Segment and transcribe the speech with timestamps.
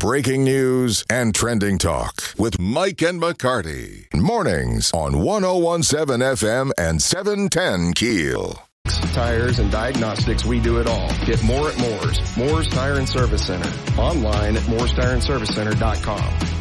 [0.00, 4.06] breaking news and trending talk with Mike and McCarty.
[4.14, 8.62] Mornings on 1017 FM and 710 Keel.
[9.12, 11.10] Tires and diagnostics, we do it all.
[11.26, 13.70] Get more at Moore's, Moore's Tire and Service Center.
[14.00, 16.59] Online at moorestireandservicecenter.com.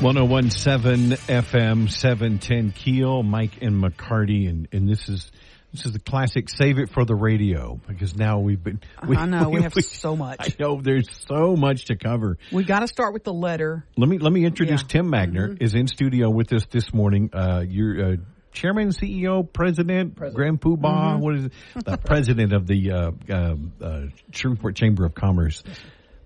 [0.00, 5.30] 1017 FM 710 Keel, Mike and McCarty, and, and this is
[5.72, 9.16] this is the classic save it for the radio because now we've been uh-huh, we,
[9.16, 10.36] I know we, we have we, so much.
[10.38, 12.38] I know there's so much to cover.
[12.52, 13.84] We got to start with the letter.
[13.96, 14.88] Let me let me introduce yeah.
[14.88, 15.64] Tim Magner mm-hmm.
[15.64, 17.30] is in studio with us this morning.
[17.32, 18.16] Uh you're uh,
[18.52, 20.36] chairman, CEO, president, president.
[20.36, 21.20] Grand Poobah, mm-hmm.
[21.20, 21.52] what is it?
[21.84, 24.02] The president of the uh, um, uh,
[24.32, 25.62] Shreveport Chamber of Commerce.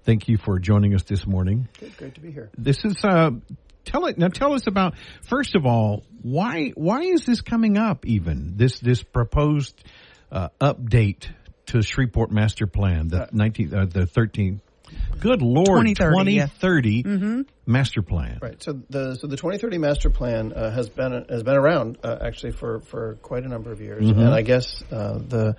[0.04, 1.68] Thank you for joining us this morning.
[1.96, 2.50] Great to be here.
[2.58, 3.30] This is uh
[3.84, 8.06] tell it now tell us about first of all why why is this coming up
[8.06, 9.74] even this this proposed
[10.30, 11.26] uh, update
[11.66, 14.60] to Shreveport master plan the 19 uh, the 13
[15.20, 16.46] good lord 2030, yeah.
[16.46, 18.62] 2030 master plan Right.
[18.62, 22.52] So the so the 2030 master plan uh, has been has been around uh, actually
[22.52, 25.56] for, for quite a number of years, and I guess uh, the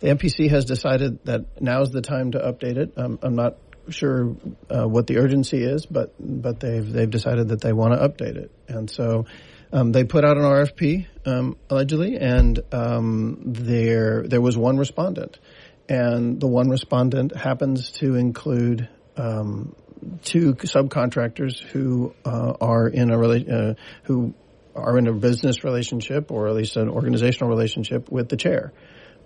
[0.00, 2.92] the MPC has decided that now is the time to update it.
[2.96, 3.56] Um, I'm not
[3.90, 4.36] sure
[4.70, 8.36] uh, what the urgency is, but but they've they've decided that they want to update
[8.36, 9.26] it, and so.
[9.72, 15.40] Um, they put out an RFP um, allegedly, and um, there there was one respondent,
[15.88, 19.74] and the one respondent happens to include um,
[20.22, 23.74] two subcontractors who uh, are in a rela- uh,
[24.04, 24.34] who
[24.74, 28.72] are in a business relationship or at least an organizational relationship with the chair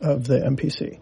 [0.01, 0.98] of the MPC.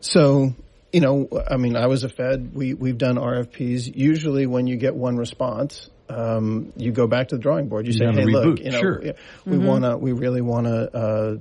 [0.00, 0.54] So,
[0.96, 2.52] you know, I mean, I was a Fed.
[2.54, 3.94] We we've done RFPs.
[3.94, 7.86] Usually, when you get one response, um, you go back to the drawing board.
[7.86, 9.04] You, say, gotta "Hey, look, you know, Sure.
[9.04, 9.12] yeah,
[9.44, 11.36] we want to, we really want to." Uh,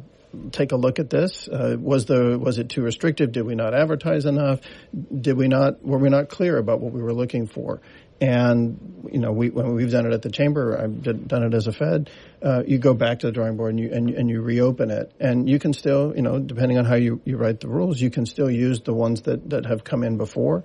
[0.51, 1.47] Take a look at this.
[1.47, 3.31] Uh, was the was it too restrictive?
[3.31, 4.59] Did we not advertise enough?
[4.93, 7.79] Did we not were we not clear about what we were looking for?
[8.21, 11.67] And you know, we when we've done it at the chamber, I've done it as
[11.67, 12.09] a Fed.
[12.41, 14.89] Uh, you go back to the drawing board and you and, you- and you reopen
[14.89, 17.99] it, and you can still, you know, depending on how you, you write the rules,
[17.99, 20.63] you can still use the ones that that have come in before.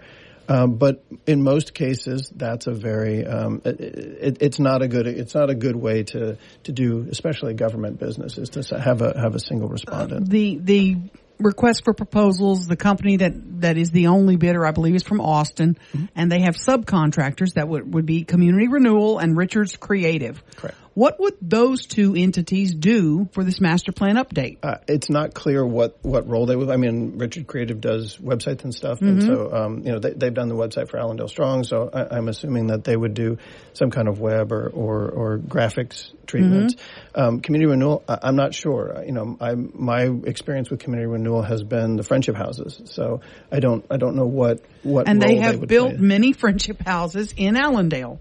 [0.48, 5.06] Um, but in most cases, that's a very um, it, it, it's not a good
[5.06, 9.16] it's not a good way to to do, especially government business, is to have a
[9.18, 10.28] have a single respondent.
[10.28, 10.96] The the
[11.40, 15.20] request for proposals, the company that that is the only bidder, I believe, is from
[15.20, 16.06] Austin, Mm-hmm.
[16.14, 20.42] and they have subcontractors that would would be Community Renewal and Richards Creative.
[20.56, 20.76] Correct.
[21.00, 24.58] What would those two entities do for this master plan update?
[24.62, 26.68] Uh, it's not clear what, what role they would.
[26.68, 30.34] I mean, Richard Creative does websites and stuff, and so um, you know they, they've
[30.34, 31.64] done the website for Allendale Strong.
[31.64, 33.38] So I, I'm assuming that they would do
[33.72, 36.76] some kind of web or or, or graphics treatments.
[37.14, 39.02] Um, community renewal, I, I'm not sure.
[39.02, 42.78] You know, I, my experience with community renewal has been the friendship houses.
[42.84, 45.98] So I don't I don't know what what and they have would built play.
[45.98, 48.20] many friendship houses in Allendale.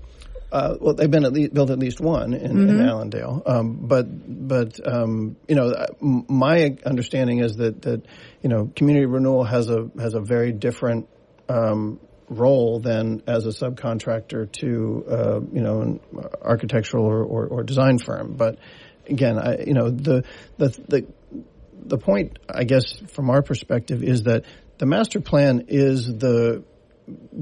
[0.52, 4.08] Uh, well, they've been at least built at least one in, in Allendale, um, but
[4.48, 8.04] but um, you know, uh, my understanding is that that
[8.42, 11.08] you know, community renewal has a has a very different
[11.50, 12.00] um,
[12.30, 16.00] role than as a subcontractor to uh, you know an
[16.42, 18.34] architectural or, or, or design firm.
[18.34, 18.58] But
[19.08, 20.24] again, I, you know, the
[20.58, 21.06] the the
[21.86, 24.46] the point, I guess, from our perspective, is that
[24.78, 26.64] the master plan is the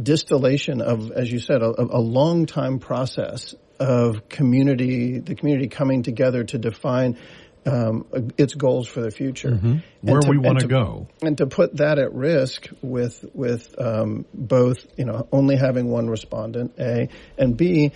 [0.02, 6.04] distillation of, as you said, a, a long time process of community, the community coming
[6.04, 7.18] together to define
[7.66, 8.06] um,
[8.38, 11.08] its goals for the future, And Where we wanna go.
[11.22, 16.08] and to put that at risk with with um, both, you know, only having one
[16.10, 17.92] respondent, a and b.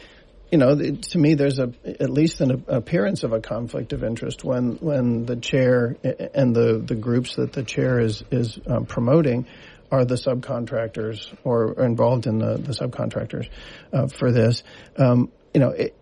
[0.51, 4.43] You know, to me, there's a at least an appearance of a conflict of interest
[4.43, 9.47] when when the chair and the the groups that the chair is is um, promoting
[9.91, 13.49] are the subcontractors or are involved in the the subcontractors
[13.91, 14.63] uh, for this.
[14.97, 15.95] Um, you know, it,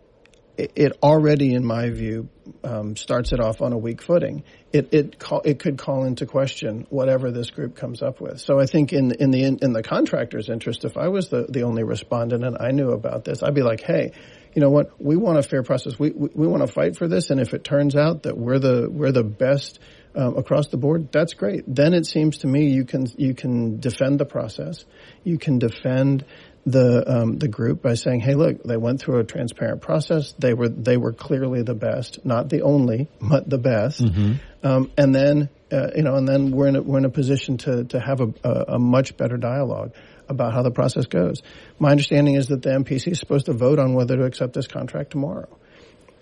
[0.75, 2.29] it already, in my view,
[2.63, 4.43] um, starts it off on a weak footing.
[4.71, 8.41] It it call, it could call into question whatever this group comes up with.
[8.41, 11.63] So I think in in the in, the contractor's interest, if I was the the
[11.63, 14.11] only respondent and I knew about this, I'd be like, hey.
[14.55, 14.99] You know what?
[14.99, 15.99] We want a fair process.
[15.99, 18.57] We we, we want to fight for this, and if it turns out that we're
[18.57, 19.79] the we're the best
[20.15, 21.63] um, across the board, that's great.
[21.67, 24.85] Then it seems to me you can you can defend the process,
[25.23, 26.25] you can defend
[26.65, 30.33] the um, the group by saying, "Hey, look, they went through a transparent process.
[30.37, 34.01] They were they were clearly the best, not the only, but the best."
[34.61, 37.57] Um, and then uh, you know, and then we're in a, we're in a position
[37.59, 39.93] to to have a, a, a much better dialogue
[40.27, 41.41] about how the process goes.
[41.79, 44.67] My understanding is that the MPC is supposed to vote on whether to accept this
[44.67, 45.58] contract tomorrow.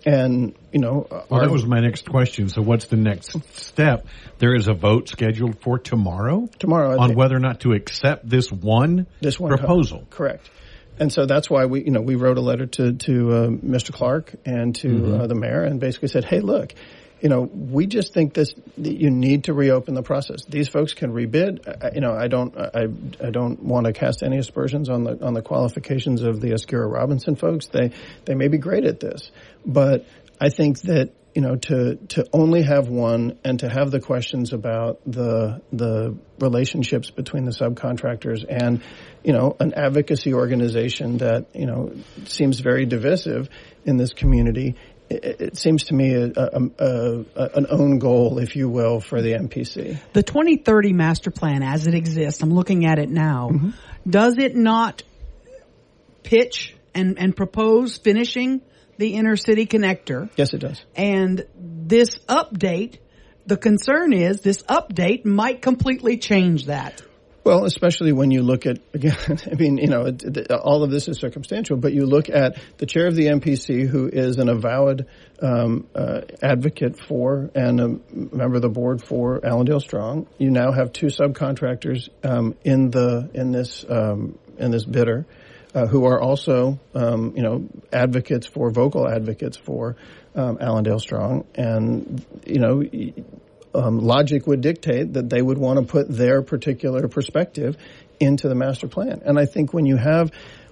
[0.06, 2.48] And you know, Well, our- that was my next question.
[2.48, 4.06] So, what's the next step?
[4.38, 6.48] There is a vote scheduled for tomorrow.
[6.58, 10.06] Tomorrow, on whether or not to accept this one this one proposal.
[10.10, 10.48] Correct.
[11.00, 13.92] And so that's why we, you know, we wrote a letter to to uh, Mr.
[13.92, 15.20] Clark and to Mm-hmm.
[15.20, 16.74] uh, the mayor, and basically said, "Hey, look,
[17.20, 20.44] you know, we just think this you need to reopen the process.
[20.44, 21.66] These folks can rebid.
[21.82, 22.84] I, you know, I don't, I,
[23.24, 26.90] I don't want to cast any aspersions on the on the qualifications of the Asakura
[26.90, 27.66] Robinson folks.
[27.66, 27.92] They
[28.24, 29.30] they may be great at this,
[29.66, 30.06] but
[30.40, 34.52] I think that you know to to only have one and to have the questions
[34.52, 38.82] about the the relationships between the subcontractors and
[39.24, 41.92] you know an advocacy organization that you know
[42.26, 43.48] seems very divisive
[43.84, 44.76] in this community
[45.10, 49.22] it, seems to me a, a, a, a, an own goal if you will for
[49.22, 53.70] the MPC The 2030 master plan as it exists, I'm looking at it now, mm-hmm.
[54.08, 55.02] does it not
[56.22, 58.60] pitch and, and propose finishing
[58.98, 60.30] the inner city connector?
[60.36, 62.98] yes it does And this update,
[63.46, 67.02] the concern is this update might completely change that.
[67.48, 69.16] Well, especially when you look at again,
[69.50, 70.14] I mean, you know,
[70.62, 74.06] all of this is circumstantial, but you look at the chair of the MPC, who
[74.06, 75.06] is an avowed
[75.40, 80.26] um, uh, advocate for and a member of the board for Allendale Strong.
[80.36, 85.24] You now have two subcontractors um, in the in this um, in this bidder.
[85.74, 89.96] Uh, who are also, um, you know, advocates for vocal advocates for
[90.34, 92.82] um, Allendale Strong, and you know,
[93.74, 97.76] um, logic would dictate that they would want to put their particular perspective
[98.20, 99.22] into the master plan.
[99.24, 100.30] And I think when you have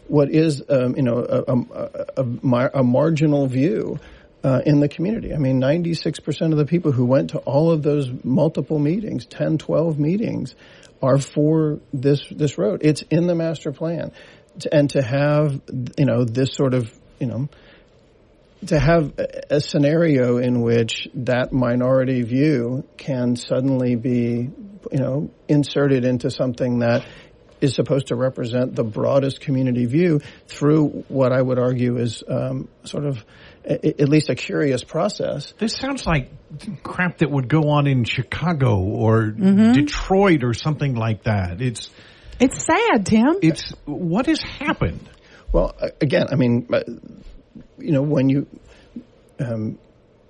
[0.08, 3.98] what is, um, you know, a, a, a, a marginal view
[4.44, 5.34] uh, in the community.
[5.34, 9.58] I mean, 96% of the people who went to all of those multiple meetings, 10,
[9.58, 10.54] 12 meetings,
[11.02, 12.80] are for this, this road.
[12.84, 14.12] It's in the master plan.
[14.70, 15.60] And to have,
[15.98, 17.48] you know, this sort of, you know,
[18.66, 24.50] to have a a scenario in which that minority view can suddenly be,
[24.92, 27.06] you know, inserted into something that
[27.60, 32.68] is supposed to represent the broadest community view through what I would argue is um,
[32.84, 33.24] sort of
[33.64, 35.54] a, at least a curious process.
[35.58, 36.30] This sounds like
[36.82, 39.72] crap that would go on in Chicago or Mm-hmm.
[39.72, 41.60] Detroit or something like that.
[41.62, 41.90] It's
[42.38, 43.38] It's sad, Tim.
[43.42, 45.08] it's what has happened.
[45.52, 46.80] Well, again, I mean, uh,
[47.78, 48.46] you know, when you,
[49.38, 49.78] um,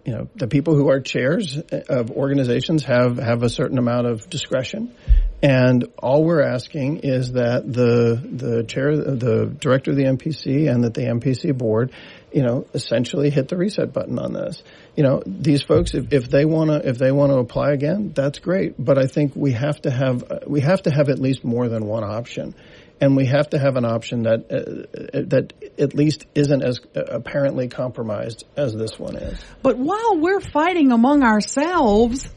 [0.05, 1.59] you know, the people who are chairs
[1.89, 4.95] of organizations have have a certain amount of discretion,
[5.43, 10.85] and all we're asking is that the the chair, the director of the MPC, and
[10.85, 11.91] that the MPC board,
[12.33, 14.63] you know, essentially hit the reset button on this.
[14.95, 18.13] You know, these folks, if, if they want to if they want to apply again,
[18.15, 18.75] that's great.
[18.79, 21.85] But I think we have to have we have to have at least more than
[21.85, 22.55] one option
[23.01, 27.69] and we have to have an option that uh, that at least isn't as apparently
[27.69, 29.39] compromised as this one is.
[29.63, 32.29] But while we're fighting among ourselves,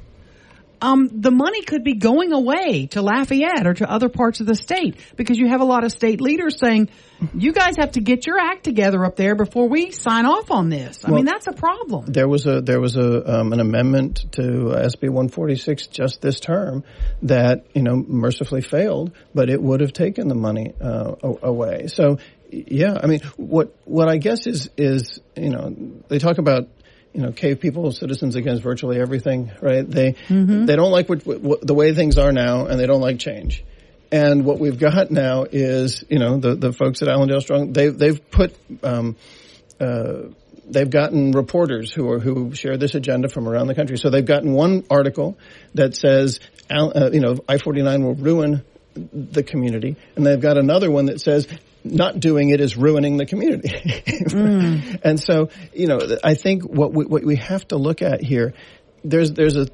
[0.82, 4.56] um, the money could be going away to Lafayette or to other parts of the
[4.56, 6.90] state because you have a lot of state leaders saying,
[7.34, 10.70] you guys have to get your act together up there before we sign off on
[10.70, 11.04] this.
[11.04, 12.06] I Well- mean, that's a problem.
[12.08, 16.84] There was a there was a um, an amendment to SB 146 just this term
[17.24, 21.88] that you know mercifully failed, but it would have taken the money uh, away.
[21.88, 22.18] So
[22.52, 25.76] yeah, I mean what what I guess is is you know
[26.08, 26.68] they talk about
[27.14, 30.16] you know cave people citizens against virtually everything right they
[30.66, 33.64] they don't like what, what, the way things are now and they don't like change
[34.12, 37.90] and what we've got now is you know the the folks at Allendale Strong they
[37.90, 39.16] they've put um,
[39.80, 40.30] uh,
[40.70, 43.98] they've gotten reporters who are who share this agenda from around the country.
[43.98, 45.38] So they've gotten one article
[45.76, 46.40] that says,
[46.70, 48.64] uh, you know, I-49 will ruin
[48.96, 51.48] the community, and they've got another one that says.
[51.84, 55.00] Not doing it is ruining the community, mm.
[55.02, 56.00] and so you know.
[56.24, 58.54] I think what we, what we have to look at here,
[59.04, 59.68] there's there's a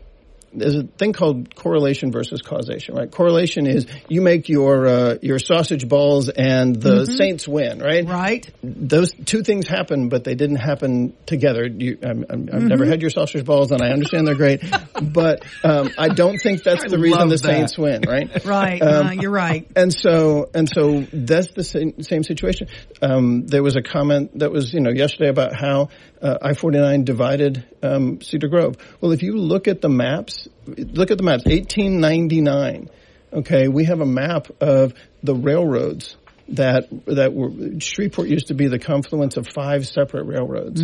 [0.56, 3.10] there's a thing called correlation versus causation, right?
[3.10, 8.06] Correlation is you make your uh, your sausage balls and the Saints win, right?
[8.06, 8.50] Right?
[8.64, 11.66] Those two things happen, but they didn't happen together.
[11.66, 14.64] You, I'm, I'm, I've never had your sausage balls, and I understand they're great,
[15.02, 17.40] but um, I don't think that's the reason the that.
[17.40, 18.30] Saints win, right?
[18.46, 18.82] Right.
[18.82, 19.68] Um, uh, you're right.
[19.76, 22.68] And so, and so that's the same, same situation.
[23.02, 25.90] Um, there was a comment that was, you know, yesterday about how
[26.22, 28.78] uh, I-49 divided um, Cedar Grove.
[29.02, 32.90] Well, if you look at the maps, look at the maps, 1899.
[33.34, 36.16] Okay, we have a map of the railroads
[36.50, 40.82] that that were Shreveport used to be the confluence of five separate railroads.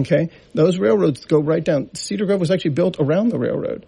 [0.00, 1.94] Okay, those railroads go right down.
[1.94, 3.86] Cedar Grove was actually built around the railroad.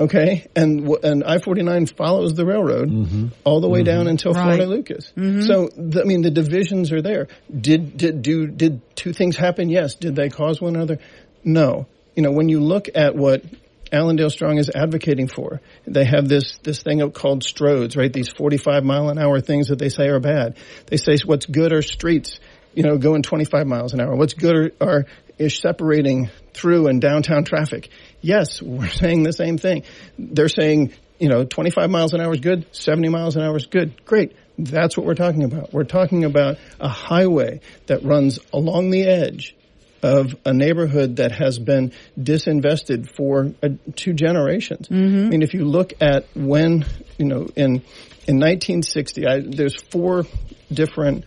[0.00, 3.26] Okay, and and I forty nine follows the railroad Mm-hmm.
[3.44, 4.68] all the way down until Florida Right.
[4.68, 5.12] Lucas.
[5.14, 7.28] So the, I mean, the divisions are there.
[7.56, 9.68] Did did do did two things happen?
[9.68, 9.94] Yes.
[9.94, 10.98] Did they cause one another?
[11.44, 11.86] No.
[12.16, 13.44] You know, when you look at what
[13.92, 18.12] Allendale Strong is advocating for, they have this this thing called stroads, right?
[18.12, 20.56] These forty five mile an hour things that they say are bad.
[20.86, 22.40] They say what's good are streets,
[22.74, 24.16] you know, going twenty five miles an hour.
[24.16, 25.06] What's good are, are
[25.38, 27.88] is separating through and downtown traffic.
[28.24, 29.84] Yes, we're saying the same thing.
[30.18, 33.66] They're saying, you know, 25 miles an hour is good, 70 miles an hour is
[33.66, 34.04] good.
[34.04, 34.34] Great.
[34.58, 35.72] That's what we're talking about.
[35.72, 39.54] We're talking about a highway that runs along the edge
[40.02, 44.88] of a neighborhood that has been disinvested for uh, two generations.
[44.90, 46.84] I mean, if you look at when,
[47.18, 47.82] you know, in
[48.26, 50.24] in 1960, I, there's four
[50.72, 51.24] different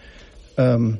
[0.58, 1.00] um,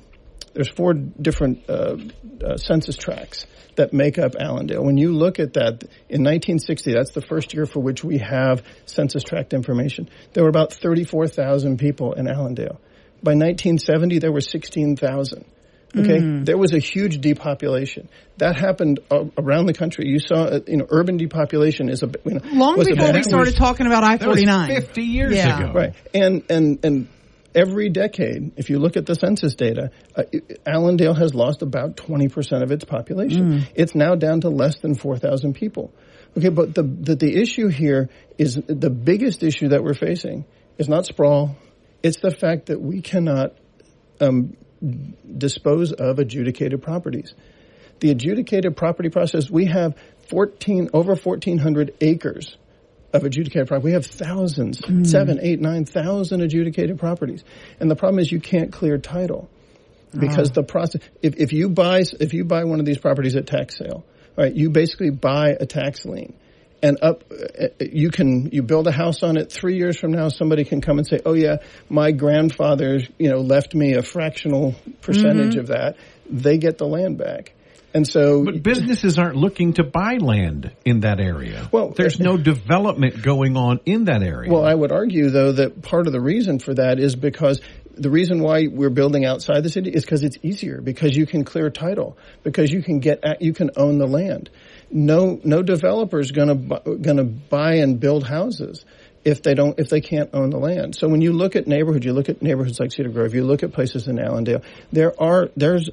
[0.58, 1.98] there's four different uh,
[2.44, 3.46] uh, census tracts
[3.76, 4.84] that make up Allendale.
[4.84, 8.64] When you look at that, in 1960, that's the first year for which we have
[8.88, 10.10] census tract information.
[10.34, 12.82] There were about 34,000 people in Allendale.
[13.22, 15.46] By 1970, there were 16,000.
[15.96, 20.08] Okay, there was a huge depopulation that happened uh, around the country.
[20.08, 23.14] You saw, uh, you know, urban depopulation is a you know, Long was a before
[23.14, 24.70] we started talking about I That was forty nine.
[24.70, 25.60] 50 years Yeah.
[25.60, 25.74] ago.
[25.74, 25.94] Right.
[26.14, 27.08] And, and, and
[27.54, 30.24] every decade, if you look at the census data, uh,
[30.66, 33.66] Allendale has lost about 20% of its population.
[33.75, 35.94] It's now down to less than 4,000 people.
[36.38, 40.46] Okay, but the, the, the issue here is the biggest issue that we're facing
[40.77, 41.58] is not sprawl.
[42.04, 43.54] It's the fact that we cannot
[44.22, 44.56] um,
[45.38, 47.34] dispose of adjudicated properties.
[48.00, 49.96] The adjudicated property process, we have
[50.30, 52.56] 14, over 1,400 acres
[53.14, 53.86] of adjudicated property.
[53.86, 55.04] We have thousands, hmm.
[55.04, 57.44] seven, eight, nine thousand adjudicated properties.
[57.80, 59.50] And the problem is you can't clear title
[60.18, 60.54] because ah.
[60.54, 63.78] the process, if, if you buy, if you buy one of these properties at tax
[63.78, 66.34] sale, right, you basically buy a tax lien
[66.82, 69.52] and up, uh, uh, you can, you build a house on it.
[69.52, 71.58] Three years from now, somebody can come and say, oh yeah,
[71.90, 75.60] my grandfather, you know, left me a fractional percentage mm-hmm.
[75.60, 75.98] of that.
[76.30, 77.54] They get the land back.
[77.94, 81.70] And so, But businesses aren't looking to buy land in that area.
[81.72, 84.51] Well, there's no development going on in that area.
[84.51, 87.62] Well, I would argue though that part of the reason for that is because
[87.98, 91.44] the reason why we're building outside the city is because it's easier because you can
[91.44, 94.50] clear title because you can get at, you can own the land.
[94.91, 98.86] No no developer is going to going to buy and build houses
[99.25, 100.96] if they don't if they can't own the land.
[100.96, 103.63] So when you look at neighborhoods, you look at neighborhoods like Cedar Grove, you look
[103.63, 105.89] at places in Allendale, there are there's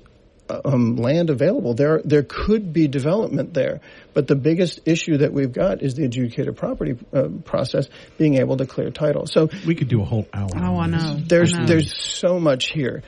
[0.48, 1.74] um, land available.
[1.74, 3.80] There there could be development there,
[4.12, 8.56] but the biggest issue that we've got is the adjudicated property uh, process being able
[8.58, 9.26] to clear title.
[9.26, 10.50] So we could do a whole hour.
[10.54, 11.02] Oh, I on this.
[11.02, 11.16] know.
[11.26, 11.66] there's I know.
[11.66, 13.02] there's so much here.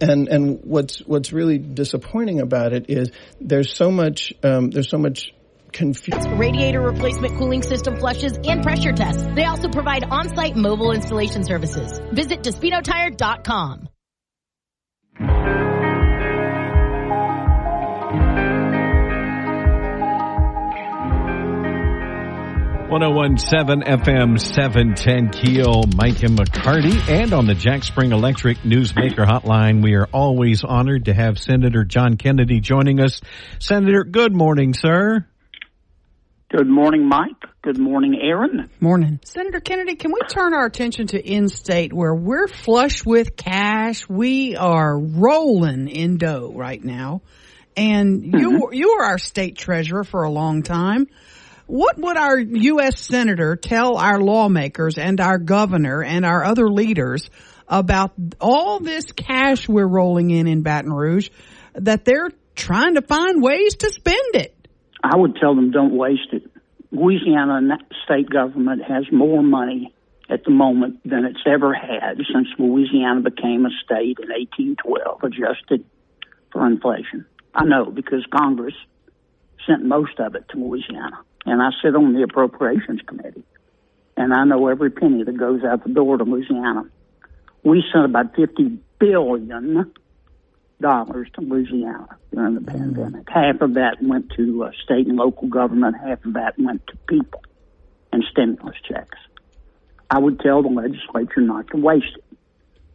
[0.00, 4.98] And and what's what's really disappointing about it is there's so much um, there's so
[4.98, 5.32] much
[5.72, 6.38] confusion.
[6.38, 9.22] radiator replacement cooling system flushes, and pressure tests.
[9.34, 12.00] They also provide on-site mobile installation services.
[12.12, 13.88] Visit DespinoTire.com.
[22.88, 29.82] 1017 FM 710 Keel, Mike and McCarty, and on the Jack Spring Electric Newsmaker Hotline,
[29.82, 33.20] we are always honored to have Senator John Kennedy joining us.
[33.58, 35.26] Senator, good morning, sir.
[36.48, 37.42] Good morning, Mike.
[37.60, 38.70] Good morning, Aaron.
[38.78, 39.18] Morning.
[39.24, 44.08] Senator Kennedy, can we turn our attention to in-state where we're flush with cash?
[44.08, 47.22] We are rolling in dough right now.
[47.76, 48.74] And you, mm-hmm.
[48.74, 51.08] you were our state treasurer for a long time.
[51.66, 53.00] What would our U.S.
[53.00, 57.28] Senator tell our lawmakers and our governor and our other leaders
[57.66, 61.30] about all this cash we're rolling in in Baton Rouge
[61.74, 64.54] that they're trying to find ways to spend it?
[65.02, 66.44] I would tell them don't waste it.
[66.92, 67.60] Louisiana
[68.04, 69.92] state government has more money
[70.30, 75.84] at the moment than it's ever had since Louisiana became a state in 1812, adjusted
[76.52, 77.26] for inflation.
[77.54, 78.74] I know because Congress
[79.66, 83.44] sent most of it to Louisiana, and I sit on the Appropriations Committee,
[84.16, 86.84] and I know every penny that goes out the door to Louisiana.
[87.62, 89.92] We sent about 50 billion
[90.80, 93.28] dollars to Louisiana during the pandemic.
[93.28, 95.96] Half of that went to uh, state and local government.
[95.96, 97.42] Half of that went to people
[98.12, 99.18] and stimulus checks.
[100.10, 102.38] I would tell the legislature not to waste it.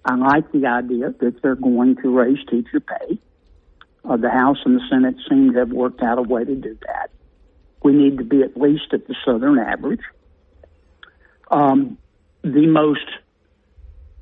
[0.06, 3.20] I like the idea that they're going to raise teacher pay.
[4.04, 6.78] Uh, the House and the Senate seem to have worked out a way to do
[6.88, 7.12] that.
[7.84, 10.02] We need to be at least at the Southern average.
[11.50, 11.98] Um,
[12.44, 13.06] the most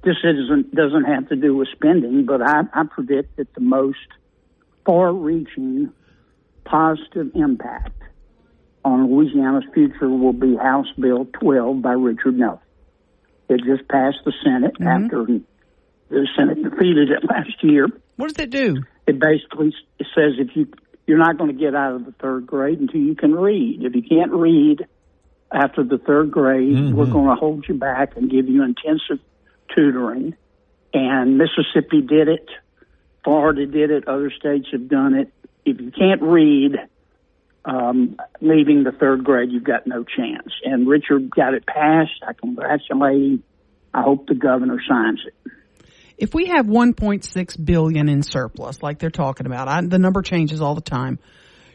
[0.03, 3.97] this isn't doesn't have to do with spending, but I, I predict that the most
[4.85, 5.91] far-reaching
[6.63, 8.01] positive impact
[8.85, 12.63] on Louisiana's future will be House Bill 12 by Richard Nelson.
[13.49, 15.05] It just passed the Senate Mm-hmm.
[15.05, 15.25] after
[16.09, 17.87] the Senate defeated it last year.
[18.15, 18.83] What does it do?
[19.05, 20.67] It basically says if you
[21.09, 23.83] you're not going to get out of the third grade until you can read.
[23.83, 24.85] If you can't read
[25.51, 29.17] after the third grade, we're going to hold you back and give you intensive
[29.75, 30.35] tutoring.
[30.93, 32.47] And Mississippi did it,
[33.23, 35.33] Florida did it, other states have done it.
[35.65, 36.77] If you can't read,
[37.65, 40.53] um, leaving the third grade, you've got no chance.
[40.63, 42.21] And Richard got it passed.
[42.25, 43.43] I congratulate him.
[43.95, 45.51] I hope the governor signs it.
[46.19, 50.61] If we have 1.6 billion in surplus, like they're talking about, I, the number changes
[50.61, 51.17] all the time.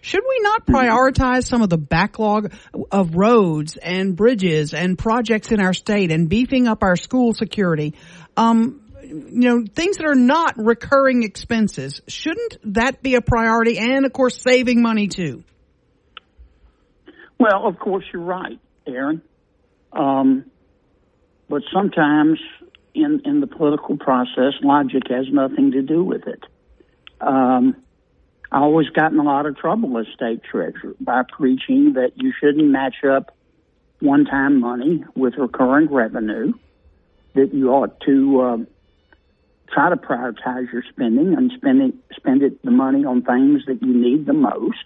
[0.03, 2.53] Should we not prioritize some of the backlog
[2.93, 7.95] of roads and bridges and projects in our state and beefing up our school security?
[8.37, 12.03] Um, you know, things that are not recurring expenses.
[12.07, 13.79] Shouldn't that be a priority?
[13.79, 15.43] And of course, saving money too.
[17.39, 19.23] Well, of course, you're right, Aaron.
[19.91, 20.51] Um,
[21.49, 22.39] but sometimes
[22.95, 26.45] in, in the political process, logic has nothing to do with it.
[27.21, 27.77] Um,
[28.51, 32.33] I always got in a lot of trouble as state treasurer by preaching that you
[32.39, 33.37] shouldn't match up
[34.01, 36.53] one time money with recurring revenue,
[37.35, 38.67] that you ought to um,
[39.73, 43.83] try to prioritize your spending and spend it, spend it, the money on things that
[43.83, 44.85] you need the most.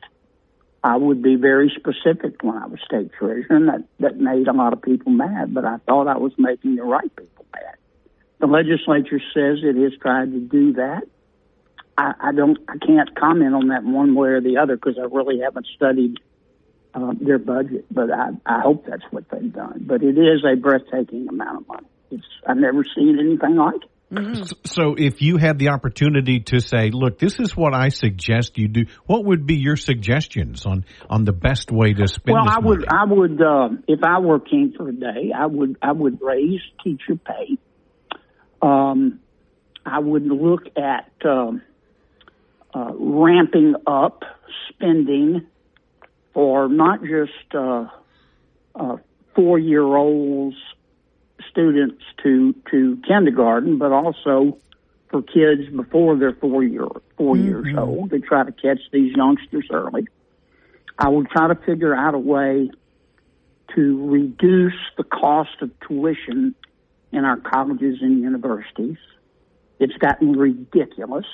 [0.82, 4.52] I would be very specific when I was state treasurer, and that, that made a
[4.52, 7.77] lot of people mad, but I thought I was making the right people mad.
[8.40, 11.02] The legislature says it has tried to do that.
[11.97, 15.07] I, I don't, I can't comment on that one way or the other because I
[15.12, 16.18] really haven't studied
[16.95, 19.85] uh, their budget, but I, I hope that's what they've done.
[19.87, 21.88] But it is a breathtaking amount of money.
[22.11, 23.90] It's, I've never seen anything like it.
[24.64, 28.68] So if you had the opportunity to say, look, this is what I suggest you
[28.68, 32.59] do, what would be your suggestions on, on the best way to spend Well, I
[32.59, 32.88] would, money?
[32.90, 36.61] I would, uh, if I were king for a day, I would, I would raise
[36.83, 37.59] teacher pay.
[38.60, 39.20] Um,
[39.84, 41.62] I would look at um,
[42.74, 44.24] uh, ramping up
[44.68, 45.46] spending
[46.35, 47.87] for not just uh,
[48.74, 48.96] uh,
[49.35, 50.56] four-year-olds
[51.50, 54.59] students to to kindergarten, but also
[55.09, 59.66] for kids before they're four year 4 years old to try to catch these youngsters
[59.70, 60.06] early.
[60.98, 62.70] I would try to figure out a way
[63.74, 66.54] to reduce the cost of tuition
[67.12, 68.99] in our colleges and universities.
[69.79, 71.27] It's gotten ridiculous.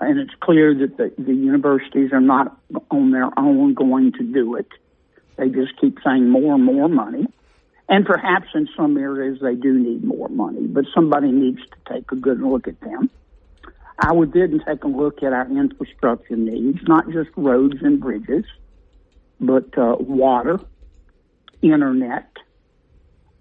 [0.00, 2.58] And it's clear that the, the universities are not
[2.90, 4.68] on their own going to do it.
[5.36, 7.26] They just keep saying more and more money.
[7.88, 12.12] And perhaps in some areas they do need more money, but somebody needs to take
[12.12, 13.10] a good look at them.
[13.98, 18.44] I would then take a look at our infrastructure needs, not just roads and bridges,
[19.40, 20.60] but uh, water,
[21.62, 22.30] internet,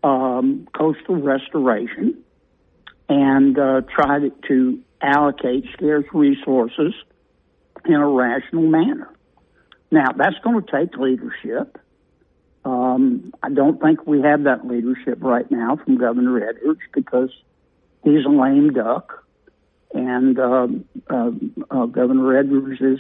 [0.04, 2.24] um, coastal restoration,
[3.08, 6.94] and uh, try to, allocate scarce resources
[7.86, 9.10] in a rational manner.
[9.92, 11.78] Now, that's going to take leadership.
[12.66, 17.30] Um, I don't think we have that leadership right now from Governor Edwards because
[18.04, 19.26] he's a lame duck,
[19.94, 21.32] and um uh,
[21.72, 23.00] uh, Governor Edwards is,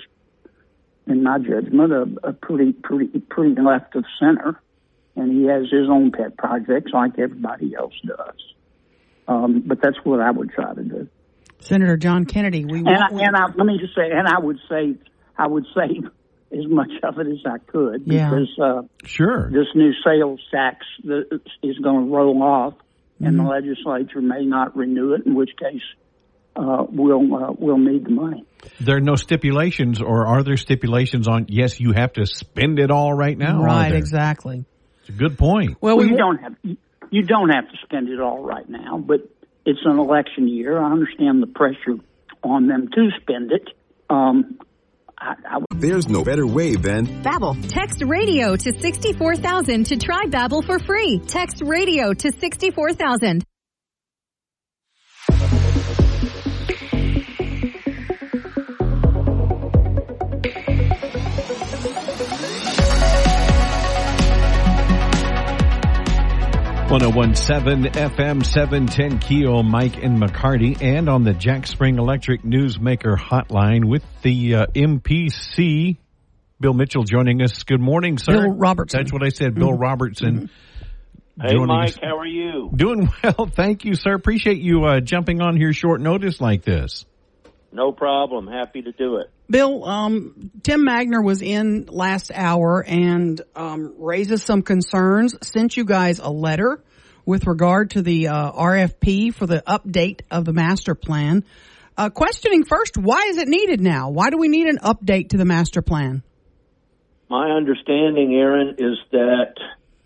[1.05, 4.59] in my judgment, a, a pretty, pretty, pretty left of center,
[5.19, 8.37] and he has his own pet projects like everybody else does.
[9.27, 11.07] Um, but that's what I would try to do.
[11.59, 14.57] Senator John Kennedy, we And I, and I, let me just say, and I would
[14.69, 14.95] say,
[15.37, 16.05] I would save
[16.51, 18.29] as much of it as I could Yeah.
[18.29, 19.51] because uh, Sure.
[19.51, 22.73] this new sales tax that is going to roll off,
[23.19, 23.43] and Mm-hmm.
[23.45, 25.25] the legislature may not renew it.
[25.25, 25.81] In which case,
[26.55, 28.45] uh, we'll uh, we'll need the money.
[28.79, 32.89] There are no stipulations, or are there stipulations on, yes, you have to spend it
[32.91, 33.61] all right now?
[33.61, 34.65] right, exactly.
[35.09, 35.77] It's a good point.
[35.81, 36.55] Well, Well, we you don't have
[37.09, 39.27] you don't have to spend it all right now, but
[39.65, 40.79] it's an election year.
[40.79, 41.97] I understand the pressure
[42.43, 43.67] on them to spend it.
[44.07, 44.59] Um,
[45.17, 47.67] I, I There's no better way than Babbel.
[47.69, 51.19] Text radio to 64,000 to try Babbel for free.
[51.25, 53.43] Text radio to 64,000.
[66.89, 71.67] One zero one seven FM seven ten Keel, Mike and McCarty, and on the Jack
[71.67, 75.97] Spring Electric Newsmaker Hotline with the uh, MPC,
[76.59, 77.61] Bill Mitchell joining us.
[77.61, 78.31] Good morning, sir.
[78.31, 79.01] Bill Robertson.
[79.01, 80.49] That's what I said, Bill Robertson.
[81.39, 81.99] Hey, joining Mike, us.
[82.01, 82.71] how are you?
[82.75, 84.15] Doing well, thank you, sir.
[84.15, 87.05] Appreciate you uh, jumping on here short notice like this.
[87.71, 88.47] No problem.
[88.47, 89.29] Happy to do it.
[89.49, 95.35] Bill, um, Tim Magner was in last hour and um, raises some concerns.
[95.41, 96.83] Sent you guys a letter
[97.25, 101.43] with regard to the uh, RFP for the update of the master plan.
[101.97, 104.09] Uh, questioning first, why is it needed now?
[104.09, 106.21] Why do we need an update to the master plan?
[107.27, 109.55] My understanding, Aaron, is that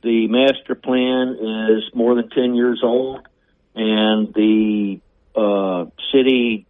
[0.02, 1.38] the master plan
[1.70, 3.28] is more than 10 years old
[3.76, 5.00] and the
[5.36, 6.66] uh, city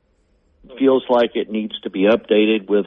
[0.77, 2.85] feels like it needs to be updated with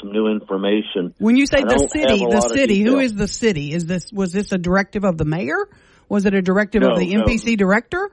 [0.00, 1.14] some new information.
[1.18, 3.72] When you say I the city, the city, who is the city?
[3.72, 5.68] Is this was this a directive of the mayor?
[6.08, 7.24] Was it a directive of No, the no.
[7.24, 8.10] MPC director?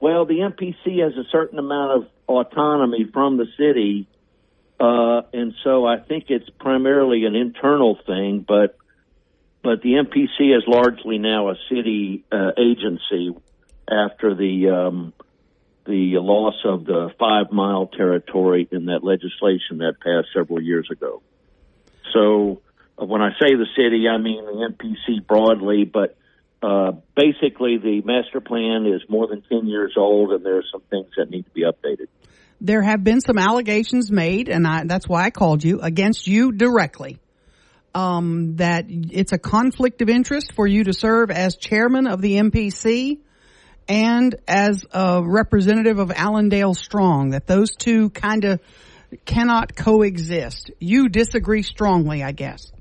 [0.00, 4.06] Well, the MPC has a certain amount of autonomy from the city,
[4.78, 8.44] uh, and so I think it's primarily an internal thing.
[8.46, 8.76] But
[9.62, 13.34] but the MPC is largely now a city uh, agency
[13.88, 15.12] after the um,
[15.86, 21.22] the loss of the five mile territory in that legislation that passed several years ago.
[22.12, 22.62] So
[23.00, 26.16] uh, when I say the city, I mean the MPC broadly, but
[26.62, 30.82] uh, basically the master plan is more than 10 years old and there are some
[30.88, 32.06] things that need to be updated.
[32.60, 36.52] There have been some allegations made, and I, that's why I called you against you
[36.52, 37.18] directly.
[37.94, 42.36] Um, that it's a conflict of interest for you to serve as chairman of the
[42.36, 43.18] MPC
[43.88, 47.30] and as a representative of Allendale Strong.
[47.30, 48.60] That those two kind of
[49.24, 50.70] cannot coexist.
[50.78, 52.72] You disagree strongly, I guess.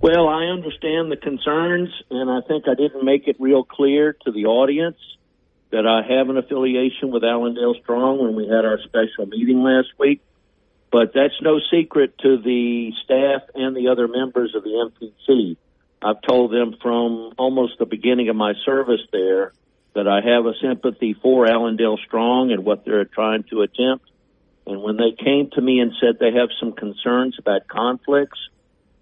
[0.00, 4.32] Well, I understand the concerns and I think I didn't make it real clear to
[4.32, 4.96] the audience
[5.70, 9.88] that I have an affiliation with Allendale Strong when we had our special meeting last
[9.98, 10.22] week.
[10.90, 15.56] But that's no secret to the staff and the other members of the MPC.
[16.02, 19.52] I've told them from almost the beginning of my service there
[19.94, 24.10] that I have a sympathy for Allendale Strong and what they're trying to attempt.
[24.66, 28.38] And when they came to me and said they have some concerns about conflicts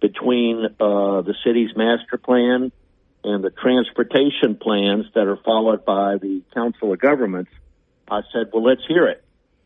[0.00, 2.72] between uh, the city's master plan
[3.24, 7.50] and the transportation plans that are followed by the Council of Governments,
[8.10, 9.22] I said, well, let's hear it.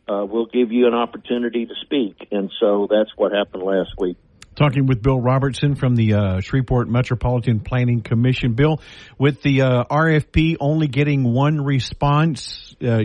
[0.09, 2.29] Uh, we'll give you an opportunity to speak.
[2.33, 4.17] And so that's what happened last week.
[4.55, 8.53] Talking with Bill Robertson from the uh, Shreveport Metropolitan Planning Commission.
[8.53, 8.83] Bill,
[9.19, 13.01] with the uh, RFP only getting one response, uh,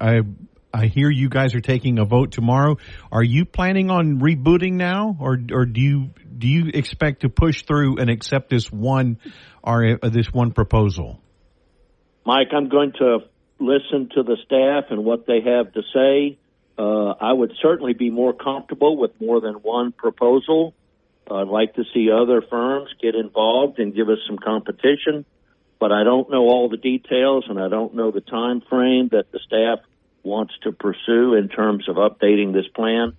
[0.00, 0.20] I,
[0.72, 2.76] I hear you guys are taking a vote tomorrow.
[3.10, 7.64] Are you planning on rebooting now, or or do you do you expect to push
[7.64, 9.18] through and accept this one
[9.64, 11.20] RF, uh, this one proposal?
[12.24, 13.18] Mike, I'm going to
[13.58, 16.38] listen to the staff and what they have to say.
[16.78, 20.72] Uh, I would certainly be more comfortable with more than one proposal.
[21.30, 25.24] I'd like to see other firms get involved and give us some competition,
[25.80, 29.32] but I don't know all the details and I don't know the time frame that
[29.32, 29.80] the staff
[30.22, 33.16] wants to pursue in terms of updating this plan.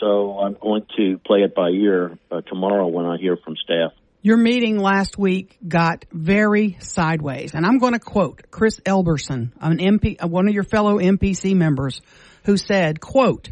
[0.00, 3.92] So I'm going to play it by ear uh, tomorrow when I hear from staff.
[4.24, 9.78] Your meeting last week got very sideways, and I'm going to quote Chris Elberson, an
[9.78, 12.00] MP, uh, one of your fellow MPC members,
[12.44, 13.50] who said, "quote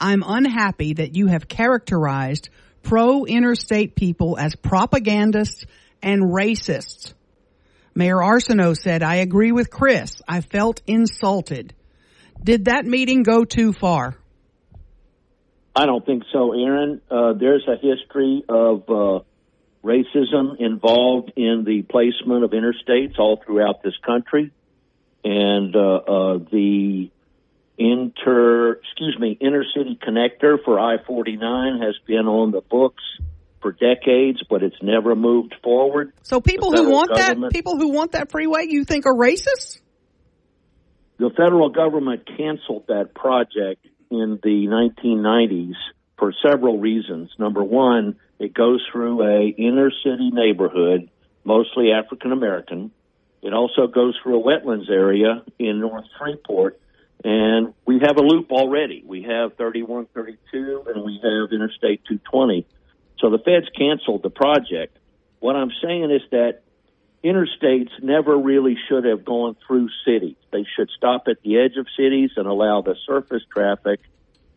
[0.00, 2.50] I'm unhappy that you have characterized
[2.82, 5.64] pro-interstate people as propagandists
[6.02, 7.14] and racists."
[7.94, 10.22] Mayor Arceneaux said, "I agree with Chris.
[10.26, 11.74] I felt insulted."
[12.42, 14.16] Did that meeting go too far?
[15.74, 17.00] I don't think so, Aaron.
[17.10, 19.20] Uh, there's a history of uh,
[19.82, 24.50] racism involved in the placement of interstates all throughout this country,
[25.24, 27.10] and uh, uh, the
[27.78, 33.02] inter, excuse me, inner city connector for I-49 has been on the books
[33.60, 36.12] for decades, but it's never moved forward.
[36.22, 39.80] So people who want that, people who want that freeway, you think are racist?
[41.22, 45.74] the federal government canceled that project in the 1990s
[46.18, 47.30] for several reasons.
[47.38, 51.10] Number one, it goes through a inner city neighborhood,
[51.44, 52.90] mostly African American.
[53.40, 56.80] It also goes through a wetlands area in North Shreveport,
[57.24, 59.02] and we have a loop already.
[59.06, 62.66] We have 3132 and we have Interstate 220.
[63.18, 64.98] So the feds canceled the project.
[65.38, 66.62] What I'm saying is that
[67.24, 70.36] interstates never really should have gone through cities.
[70.50, 74.00] They should stop at the edge of cities and allow the surface traffic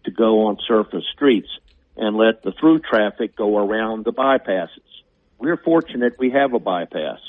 [0.05, 1.49] to go on surface streets
[1.95, 4.69] and let the through traffic go around the bypasses.
[5.37, 7.19] We're fortunate we have a bypass.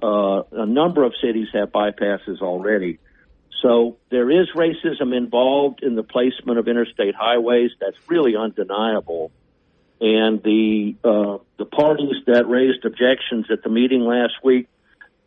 [0.00, 3.00] Uh, a number of cities have bypasses already.
[3.62, 7.70] So there is racism involved in the placement of interstate highways.
[7.80, 9.32] That's really undeniable.
[10.00, 14.68] And the uh, the parties that raised objections at the meeting last week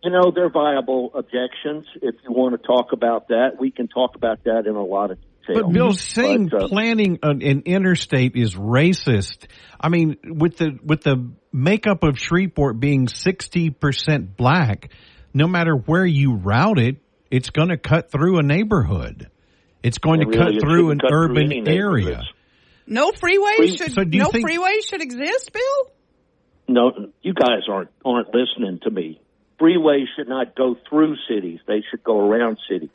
[0.03, 1.85] you know, they're viable objections.
[2.01, 5.11] If you want to talk about that, we can talk about that in a lot
[5.11, 5.63] of detail.
[5.63, 9.47] But Bill, saying But, uh, planning an, an interstate is racist.
[9.79, 14.91] I mean, with the with the makeup of Shreveport being sixty percent black,
[15.33, 17.00] no matter where you route it,
[17.31, 19.29] it's going to cut through a neighborhood.
[19.81, 22.23] It's going to Really, cut through an cut urban any area.
[22.85, 25.91] No freeways Free- should So do you no think- freeways should exist, Bill?
[26.67, 29.19] no, you guys aren't aren't listening to me.
[29.59, 32.89] Freeways should not go through cities; they should go around cities.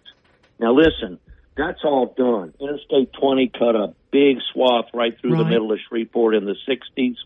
[0.59, 1.19] Now, listen,
[1.57, 2.55] that's all done.
[2.61, 7.17] Interstate 20 cut a big swath right through the middle of Shreveport in the 60s,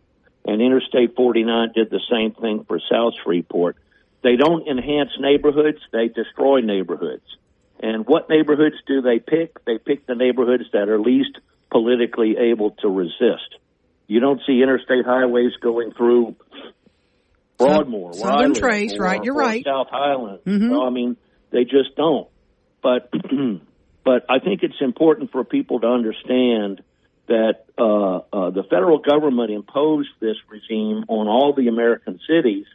[0.45, 3.77] and Interstate 49 did the same thing for South Shreveport.
[4.23, 7.25] They don't enhance neighborhoods; they destroy neighborhoods.
[7.83, 9.65] And what neighborhoods do they pick?
[9.65, 11.39] They pick the neighborhoods that are least
[11.71, 13.57] politically able to resist.
[14.07, 16.37] You don't see interstate highways going through
[17.59, 19.65] Broadmoor, Southern Trace, right, you're right.
[19.65, 20.41] South Highland.
[20.45, 20.71] Mhm.
[20.71, 21.17] No, I mean,
[21.51, 22.29] they just don't.
[22.83, 23.13] But,
[24.05, 26.83] but I think it's important for people to understand
[27.27, 32.67] that uh, uh, the federal government imposed this regime on all the American cities,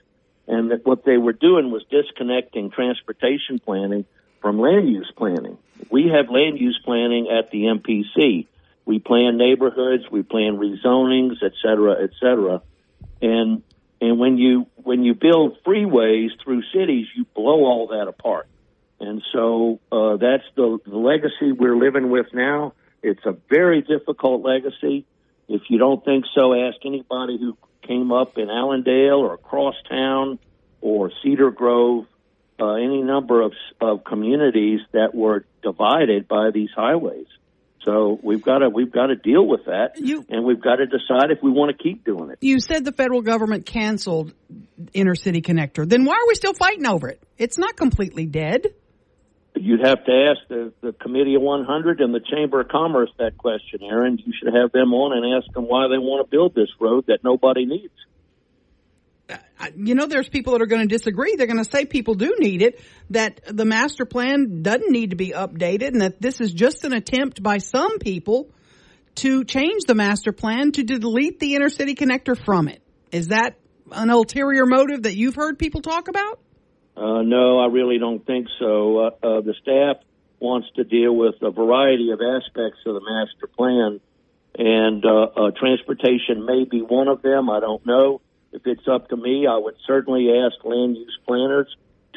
[0.48, 4.06] and that what they were doing was disconnecting transportation planning
[4.42, 5.58] from land use planning.
[5.90, 8.48] We have land use planning at the MPC.
[8.86, 12.62] We plan neighborhoods, we plan rezonings, et cetera, et cetera.
[13.22, 13.64] And
[14.00, 18.48] and when you when you build freeways through cities, you blow all that apart.
[19.00, 22.74] And so uh, that's the, the legacy we're living with now.
[23.02, 25.06] It's a very difficult legacy.
[25.48, 30.40] If you don't think so, ask anybody who came up in Allendale or Crosstown
[30.82, 32.06] or Cedar Grove,
[32.60, 37.28] uh, any number of, of communities that were divided by these highways.
[37.84, 40.88] So we've got to we've got to deal with that, You- and we've got to
[40.88, 42.40] decide if we want to keep doing it.
[42.42, 44.34] You said the federal government canceled
[44.94, 45.88] inner city connector.
[45.88, 47.22] Then why are we still fighting over it?
[47.38, 48.74] It's not completely dead.
[49.66, 53.36] You'd have to ask the, the Committee of 100 and the Chamber of Commerce that
[53.36, 54.20] question, Aaron.
[54.24, 57.06] You should have them on and ask them why they want to build this road
[57.08, 57.92] that nobody needs.
[59.76, 61.36] You know, there's people that are going to disagree.
[61.36, 65.16] They're going to say people do need it, that the master plan doesn't need to
[65.16, 68.52] be updated, and that this is just an attempt by some people
[69.16, 72.84] to change the master plan to delete the inner city connector from it.
[73.12, 73.58] Is that
[73.92, 76.40] an ulterior motive that you've heard people talk about?
[76.96, 78.98] Uh, no, I really don't think so.
[79.00, 79.98] Uh, uh, the staff
[80.40, 84.00] wants to deal with a variety of aspects of the master plan,
[84.58, 87.50] and uh, uh, transportation may be one of them.
[87.50, 88.22] I don't know.
[88.54, 91.68] If it's up to me, I would certainly ask land use planners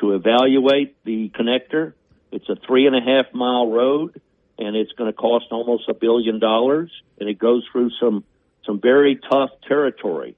[0.00, 1.94] to evaluate the connector.
[2.30, 4.20] It's a three and a half mile road,
[4.58, 8.24] and it's going to cost almost a billion dollars, and it goes through some
[8.64, 10.36] some very tough territory.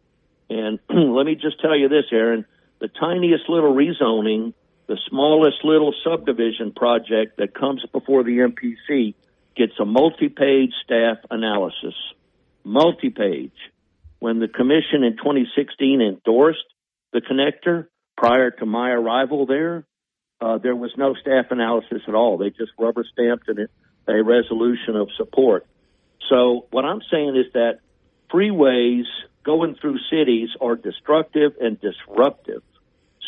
[0.48, 2.46] And let me just tell you this, Aaron
[2.80, 4.54] the tiniest little rezoning,
[4.86, 9.14] the smallest little subdivision project that comes before the MPC
[9.56, 11.94] gets a multi-page staff analysis.
[12.64, 13.52] Multi-page.
[14.18, 16.58] When the commission in 2016 endorsed
[17.12, 19.84] the connector prior to my arrival there,
[20.40, 22.38] uh, there was no staff analysis at all.
[22.38, 23.68] They just rubber stamped an,
[24.08, 25.66] a resolution of support.
[26.28, 27.80] So what I'm saying is that
[28.32, 29.04] freeways
[29.44, 32.62] going through cities are destructive and disruptive.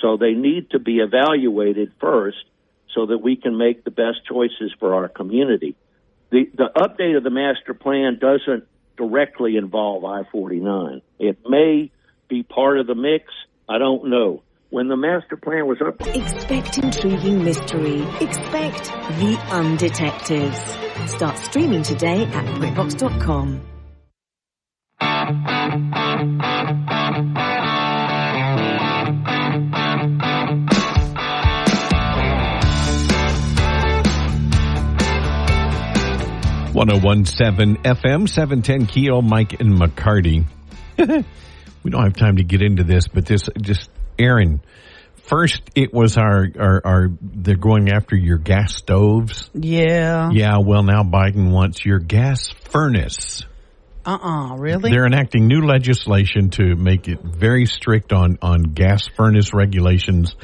[0.02, 2.44] So they need to be evaluated first
[2.94, 5.76] so that we can make the best choices for our community.
[6.30, 8.64] The, the update of the master plan doesn't
[8.96, 11.00] directly involve I-49.
[11.18, 11.90] It may
[12.28, 13.32] be part of the mix.
[13.68, 14.42] I don't know.
[14.70, 18.02] When the master plan was up, Expect intriguing mystery.
[18.20, 21.08] Expect the undetectives.
[21.08, 23.60] Start streaming today at BritBox.com.
[36.82, 40.44] One zero one seven FM seven ten Keel Mike and McCarty.
[40.98, 44.60] we don't have time to get into this, but this just Aaron.
[45.14, 49.48] First, it was our, our our they're going after your gas stoves.
[49.54, 50.30] Yeah.
[50.32, 53.44] Yeah, well now Biden wants your gas furnace.
[54.04, 54.90] Uh-uh, really?
[54.90, 60.34] They're enacting new legislation to make it very strict on, on gas furnace regulations,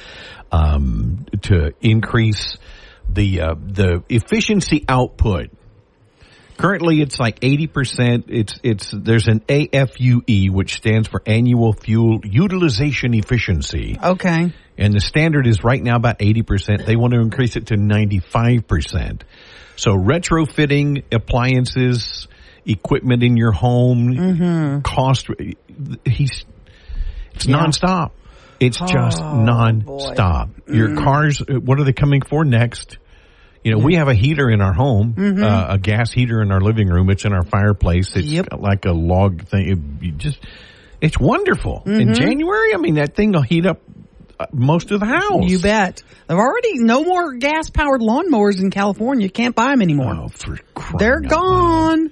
[0.52, 2.58] um, to increase
[3.08, 5.50] the, uh, the efficiency output.
[6.58, 8.24] Currently it's like 80%.
[8.28, 13.96] It's, it's, there's an AFUE, which stands for annual fuel utilization efficiency.
[14.02, 14.52] okay.
[14.76, 16.86] And the standard is right now about 80%.
[16.86, 19.22] They want to increase it to 95%.
[19.76, 22.28] So retrofitting appliances,
[22.64, 25.28] equipment in your home, cost,
[26.04, 26.44] he's,
[27.34, 27.56] it's Yeah.
[27.56, 28.10] nonstop.
[28.60, 30.50] It's just Oh, non-stop.
[30.68, 31.04] Your Mm.
[31.04, 32.98] cars, what are they coming for next?
[33.64, 35.42] You know, we have a heater in our home, Mhm.
[35.42, 37.10] uh, a gas heater in our living room.
[37.10, 38.12] It's in our fireplace.
[38.14, 39.68] It's like a log thing.
[40.00, 40.38] It, you just,
[41.00, 41.82] it's wonderful.
[41.86, 42.14] In Mhm.
[42.16, 43.80] January, I mean, that thing will heat up
[44.40, 45.50] uh, most of the house.
[45.50, 46.02] You bet.
[46.28, 49.24] They've already no more gas powered lawnmowers in California.
[49.24, 50.14] You Can't buy them anymore.
[50.16, 50.56] Oh, for
[50.96, 52.10] They're gone.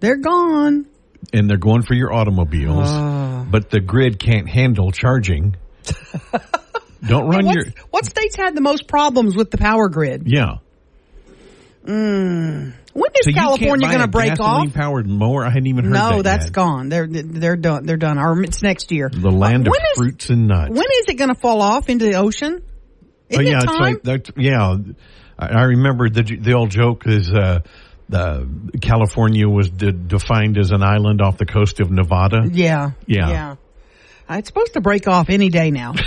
[0.00, 0.86] They're gone.
[1.32, 3.46] and they're going for your automobiles, Ah.
[3.48, 5.54] but the grid can't handle charging.
[7.06, 10.22] Don't run your What states had the most problems with the power grid?
[10.26, 10.58] yeah.
[11.84, 12.74] Mm.
[12.92, 14.38] When is So California going to break off?
[14.38, 15.44] gasoline-powered mower.
[15.44, 16.52] I hadn't even heard No, that that's yet.
[16.52, 16.88] gone.
[16.90, 17.86] They're they're done.
[17.86, 18.18] They're done.
[18.18, 19.08] Or it's next year.
[19.12, 20.70] the land of When is- fruits and nuts.
[20.70, 22.62] When is it going to fall off into the ocean?
[23.30, 23.80] Isn't oh yeah, it it's time?
[23.80, 24.76] like that's yeah.
[25.38, 27.60] I, I remember the the old joke is uh,
[28.08, 28.46] the
[28.80, 32.42] California was de- defined as an island off the coast of Nevada.
[32.52, 32.90] yeah.
[33.06, 33.28] Yeah.
[33.30, 33.54] Yeah.
[34.30, 35.94] Uh, It's supposed to break off any day now.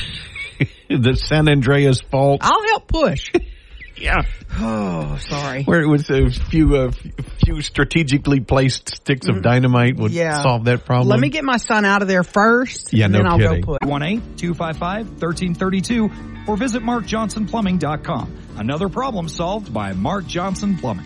[0.89, 3.31] the San Andreas Fault, I'll help push.
[3.97, 4.21] yeah,
[4.57, 5.63] Oh, sorry.
[5.63, 10.11] where it was a few a few strategically placed sticks of dynamite would.
[10.11, 10.41] Yeah.
[10.41, 11.09] solve that problem.
[11.09, 12.93] Let me get my son out of there first.
[12.93, 13.61] Yeah, and no then I'll kidding.
[13.61, 13.89] go push.
[13.89, 18.37] 1-8-255-1332 or visit markjohnsonplumbing.com.
[18.57, 21.05] Another problem solved by Mark Johnson Plumbing.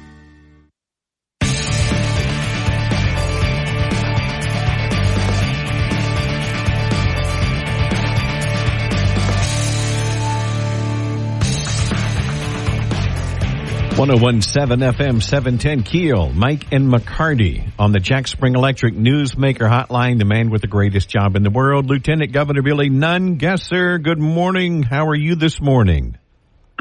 [14.00, 18.56] One zero one seven FM seven ten Keel, Mike and McCarty on the Jack Spring
[18.56, 20.20] Electric Newsmaker Hotline.
[20.20, 24.02] The man with the greatest job in the world, Lieutenant Governor Billy Nungesser.
[24.02, 24.84] Good morning.
[24.84, 26.18] How are you this morning?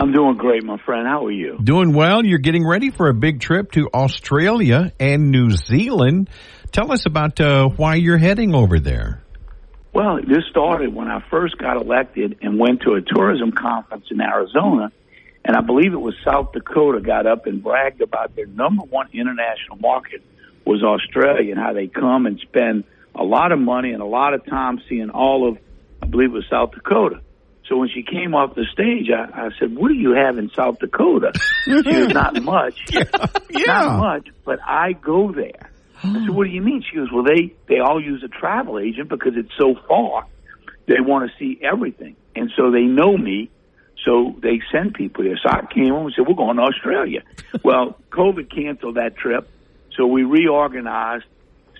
[0.00, 1.09] I'm doing great, my friend.
[1.09, 1.59] How are you?
[1.61, 2.24] Doing well.
[2.24, 6.31] You're getting ready for a big trip to Australia and New Zealand.
[6.70, 9.24] Tell us about uh, why you're heading over there.
[9.92, 14.20] Well, this started when I first got elected and went to a tourism conference in
[14.20, 14.92] Arizona.
[15.48, 19.08] And I believe it was South Dakota got up and bragged about their number one
[19.14, 20.22] international market
[20.66, 22.84] was Australia and how they come and spend
[23.14, 25.58] a lot of money and a lot of time seeing all of,
[26.02, 27.22] I believe it was South Dakota.
[27.66, 30.50] So when she came off the stage, I, I said, "What do you have in
[30.50, 31.32] South Dakota?"
[31.64, 32.84] she goes, "Not much,
[33.66, 35.70] not much, but I go there."
[36.02, 38.78] I said, "What do you mean?" She goes, "Well, they they all use a travel
[38.78, 40.26] agent because it's so far.
[40.87, 43.50] They want to see everything, and so they know me,
[44.04, 47.22] so they send people there." So I came home and said, "We're going to Australia."
[47.62, 49.48] well, COVID canceled that trip,
[49.96, 51.24] so we reorganized,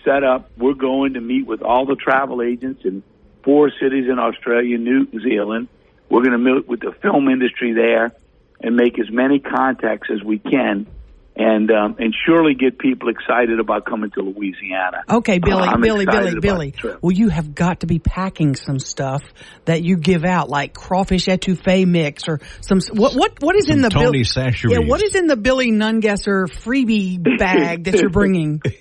[0.04, 0.50] set up.
[0.57, 3.02] We're going to meet with all the travel agents in
[3.42, 5.68] four cities in Australia, New Zealand.
[6.11, 8.12] We're going to meet with the film industry there
[8.61, 10.87] and make as many contacts as we can,
[11.38, 15.05] and um, and surely get people excited about coming to Louisiana.
[15.09, 16.74] Okay, Billy, Uh, Billy, Billy, Billy.
[17.01, 19.22] Well, you have got to be packing some stuff
[19.64, 22.81] that you give out, like crawfish etouffee mix or some.
[22.92, 24.72] What what what is in the Tony Bill- Chachere's.
[24.72, 28.61] Yeah, what is in the Billy Nungesser freebie bag that you're bringing?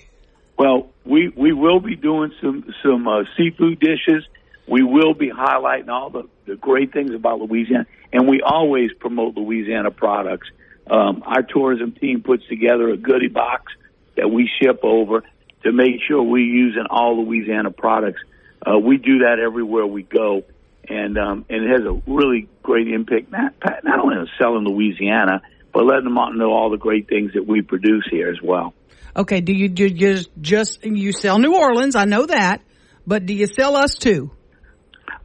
[0.58, 4.26] Well, we we will be doing some some uh, seafood dishes.
[4.66, 9.36] We will be highlighting all the, the great things about Louisiana, and we always promote
[9.36, 10.48] Louisiana products.
[10.90, 13.72] Um, our tourism team puts together a goodie box
[14.16, 15.22] that we ship over
[15.64, 18.20] to make sure we're using all Louisiana products.
[18.64, 20.42] Uh, we do that everywhere we go,
[20.88, 25.42] and um, and it has a really great impact not not only on selling Louisiana,
[25.72, 28.74] but letting them out know all the great things that we produce here as well.
[29.14, 31.96] Okay, do you do you just just you sell New Orleans?
[31.96, 32.62] I know that,
[33.06, 34.30] but do you sell us too?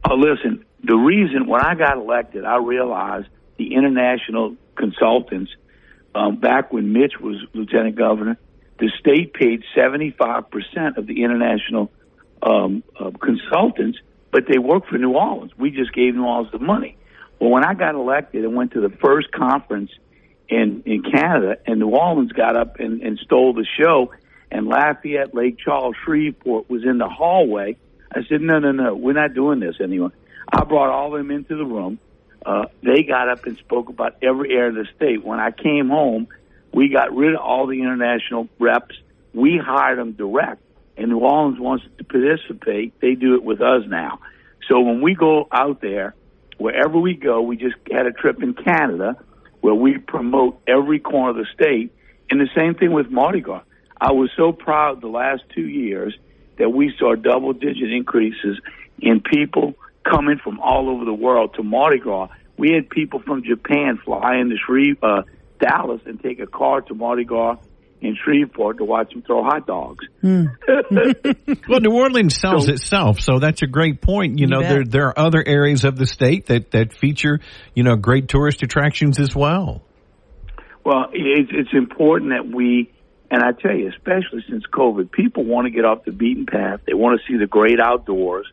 [0.08, 5.50] Oh, listen, the reason when I got elected, I realized the international consultants,
[6.14, 8.38] um, back when Mitch was lieutenant governor,
[8.78, 11.90] the state paid 75% of the international
[12.42, 13.98] um, uh, consultants,
[14.30, 15.52] but they work for New Orleans.
[15.56, 16.96] We just gave New Orleans the money.
[17.40, 19.90] Well, when I got elected and went to the first conference
[20.48, 24.12] in, in Canada, and New Orleans got up and, and stole the show,
[24.50, 27.76] and Lafayette, Lake Charles, Shreveport was in the hallway.
[28.12, 30.12] I said, no, no, no, we're not doing this anymore.
[30.52, 31.98] I brought all of them into the room.
[32.44, 35.24] Uh, they got up and spoke about every area of the state.
[35.24, 36.28] When I came home,
[36.72, 38.96] we got rid of all the international reps.
[39.32, 40.60] We hired them direct,
[40.96, 43.00] and New Orleans wants to participate.
[43.00, 44.20] They do it with us now.
[44.68, 46.14] So when we go out there,
[46.58, 49.16] wherever we go, we just had a trip in Canada
[49.60, 51.92] where we promote every corner of the state.
[52.30, 53.62] And the same thing with Mardi Gras.
[54.00, 56.14] I was so proud the last two years
[56.58, 58.60] that we saw double digit increases
[58.98, 59.74] in people
[60.04, 62.28] coming from all over the world to Mardi Gras.
[62.56, 65.22] We had people from Japan fly into Sri, uh,
[65.60, 67.56] Dallas and take a car to Mardi Gras
[68.00, 70.04] in Shreveport to watch them throw hot dogs.
[70.22, 74.38] well, New Orleans sells itself, so that's a great point.
[74.38, 74.68] You know, bet.
[74.68, 77.40] there there are other areas of the state that that feature
[77.74, 79.82] you know great tourist attractions as well.
[80.84, 82.92] Well, it's, it's important that we,
[83.30, 86.80] and I tell you, especially since COVID, people want to get off the beaten path.
[86.86, 88.46] They want to see the great outdoors.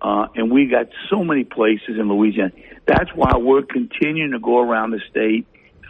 [0.00, 2.52] Uh, and we got so many places in Louisiana.
[2.86, 5.46] That's why we're continuing to go around the state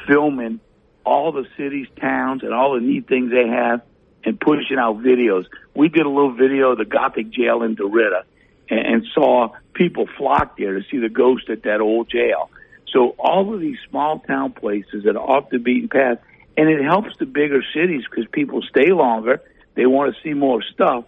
[0.06, 0.60] filming
[1.04, 3.82] all the cities, towns, and all the neat things they have
[4.24, 5.46] and pushing out videos.
[5.74, 8.22] We did a little video of the Gothic jail in DeRidder
[8.68, 12.50] and, and saw people flock there to see the ghost at that old jail.
[12.92, 16.18] So all of these small town places that are off the beaten path,
[16.56, 19.42] and it helps the bigger cities because people stay longer.
[19.74, 21.04] They want to see more stuff,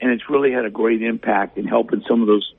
[0.00, 2.52] and it's really had a great impact in helping some of those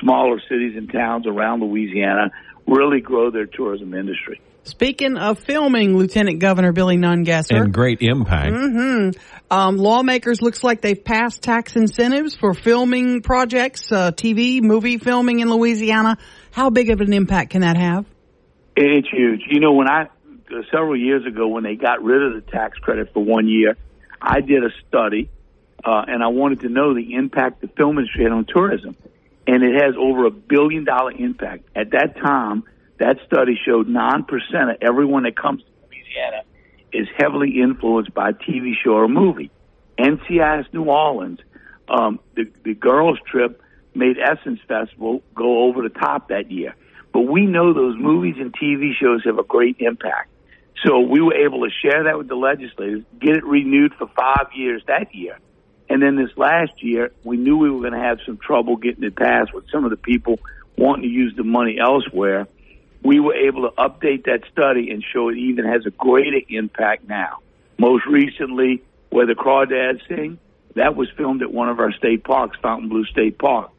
[0.00, 2.30] smaller cities and towns around Louisiana
[2.66, 4.40] really grow their tourism industry.
[4.64, 7.60] Speaking of filming, Lieutenant Governor Billy Nungesser.
[7.60, 8.54] And great impact.
[8.54, 9.10] hmm
[9.50, 15.40] Um, lawmakers looks like they've passed tax incentives for filming projects, uh, TV, movie filming
[15.40, 16.16] in Louisiana.
[16.52, 18.06] How big of an impact can that have?
[18.76, 19.40] It's huge.
[19.50, 22.78] You know, when I uh, several years ago when they got rid of the tax
[22.78, 23.76] credit for one year,
[24.20, 25.28] I did a study,
[25.84, 28.96] uh, and I wanted to know the impact the film industry had on tourism,
[29.46, 31.64] and it has over a billion dollar impact.
[31.74, 32.64] At that time,
[32.98, 36.42] that study showed nine percent of everyone that comes to Louisiana
[36.92, 39.50] is heavily influenced by a TV show or movie.
[39.98, 41.40] NCIS New Orleans,
[41.88, 43.60] um, the the girls trip
[43.94, 46.74] made Essence Festival go over the top that year.
[47.12, 50.30] But we know those movies and TV shows have a great impact.
[50.84, 54.46] So we were able to share that with the legislators, get it renewed for five
[54.54, 55.38] years that year.
[55.92, 59.04] And then this last year, we knew we were going to have some trouble getting
[59.04, 60.40] it passed with some of the people
[60.74, 62.48] wanting to use the money elsewhere.
[63.02, 67.06] We were able to update that study and show it even has a greater impact
[67.06, 67.40] now.
[67.76, 70.38] Most recently, where the crawdads sing,
[70.76, 73.70] that was filmed at one of our state parks, Fontainebleau State Park.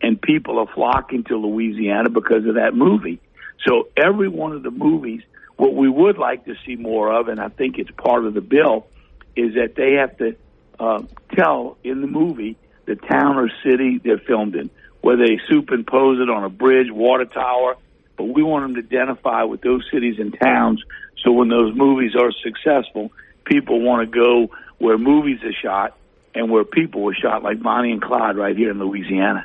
[0.00, 3.18] And people are flocking to Louisiana because of that movie.
[3.66, 5.22] So every one of the movies,
[5.56, 8.40] what we would like to see more of, and I think it's part of the
[8.40, 8.86] bill,
[9.34, 10.36] is that they have to
[10.78, 11.02] uh,
[11.34, 12.56] tell in the movie
[12.86, 14.70] the town or city they're filmed in,
[15.00, 17.76] whether they superimpose it on a bridge, water tower,
[18.16, 20.82] but we want them to identify with those cities and towns
[21.24, 23.10] so when those movies are successful,
[23.44, 25.98] people want to go where movies are shot
[26.34, 29.44] and where people were shot, like Bonnie and Clyde right here in Louisiana.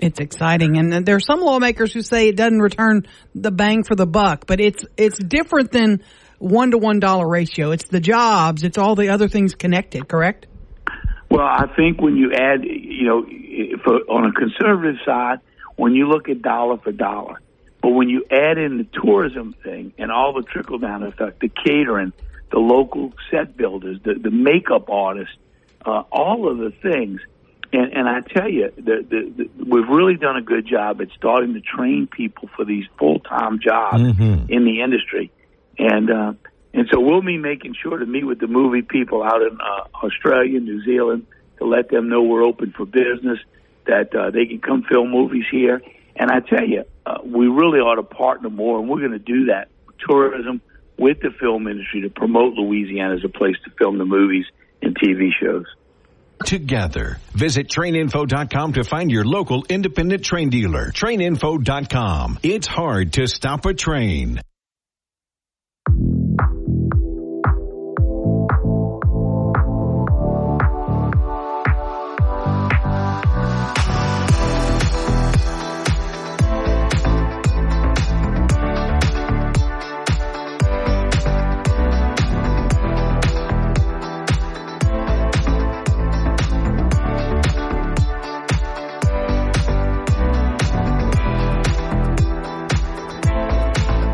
[0.00, 3.96] It's exciting, and there are some lawmakers who say it doesn't return the bang for
[3.96, 6.04] the buck, but it's it's different than
[6.38, 7.70] one to one dollar ratio.
[7.72, 10.08] It's the jobs, it's all the other things connected.
[10.08, 10.46] Correct?
[11.30, 13.26] Well, I think when you add, you know,
[13.84, 15.40] for, on a conservative side,
[15.76, 17.40] when you look at dollar for dollar,
[17.82, 21.48] but when you add in the tourism thing and all the trickle down effect, the
[21.48, 22.12] catering,
[22.50, 25.34] the local set builders, the, the makeup artists,
[25.84, 27.20] uh, all of the things,
[27.72, 31.08] and, and I tell you, the, the, the, we've really done a good job at
[31.14, 34.48] starting to train people for these full time jobs Mhm.
[34.48, 35.30] in the industry,
[35.78, 36.32] and uh,
[36.74, 40.04] and so we'll be making sure to meet with the movie people out in uh,
[40.04, 41.26] Australia, New Zealand,
[41.58, 43.38] to let them know we're open for business,
[43.86, 45.80] that uh, they can come film movies here.
[46.14, 49.18] And I tell you, uh, we really ought to partner more, and we're going to
[49.18, 49.68] do that.
[50.08, 50.60] Tourism
[50.98, 54.44] with the film industry to promote Louisiana as a place to film the movies
[54.82, 55.64] and TV shows.
[56.44, 57.18] Together.
[57.32, 60.90] Visit traininfo.com to find your local independent train dealer.
[60.90, 62.38] Traininfo.com.
[62.42, 64.40] It's hard to stop a train.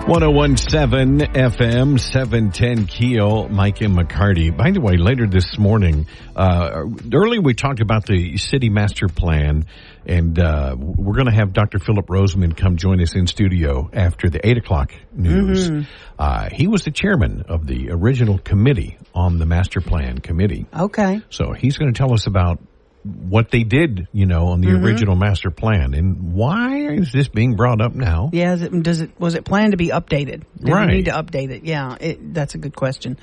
[0.06, 4.54] One zero one seven FM seven ten Keel Mike and McCarty.
[4.54, 9.64] By the way, later this morning, uh, earlier we talked about the city master plan,
[10.04, 11.78] and uh, we're going to have Dr.
[11.78, 15.70] Phillip Rozeman come join us in studio after the eight o'clock news.
[15.70, 15.86] Mhm.
[16.18, 20.66] Uh, he was the chairman of the original committee on the master plan committee.
[20.78, 21.22] Okay.
[21.30, 22.60] So he's going to tell us about
[23.04, 24.82] what they did, you know, on the Mhm.
[24.82, 28.30] original master plan and why is this being brought up now?
[28.32, 28.54] Yeah.
[28.54, 30.42] Is it, does it was it planned to be updated?
[30.62, 30.88] Do Right.
[30.88, 31.64] We need to update it.
[31.64, 31.96] Yeah.
[32.00, 33.18] It, that's a good question.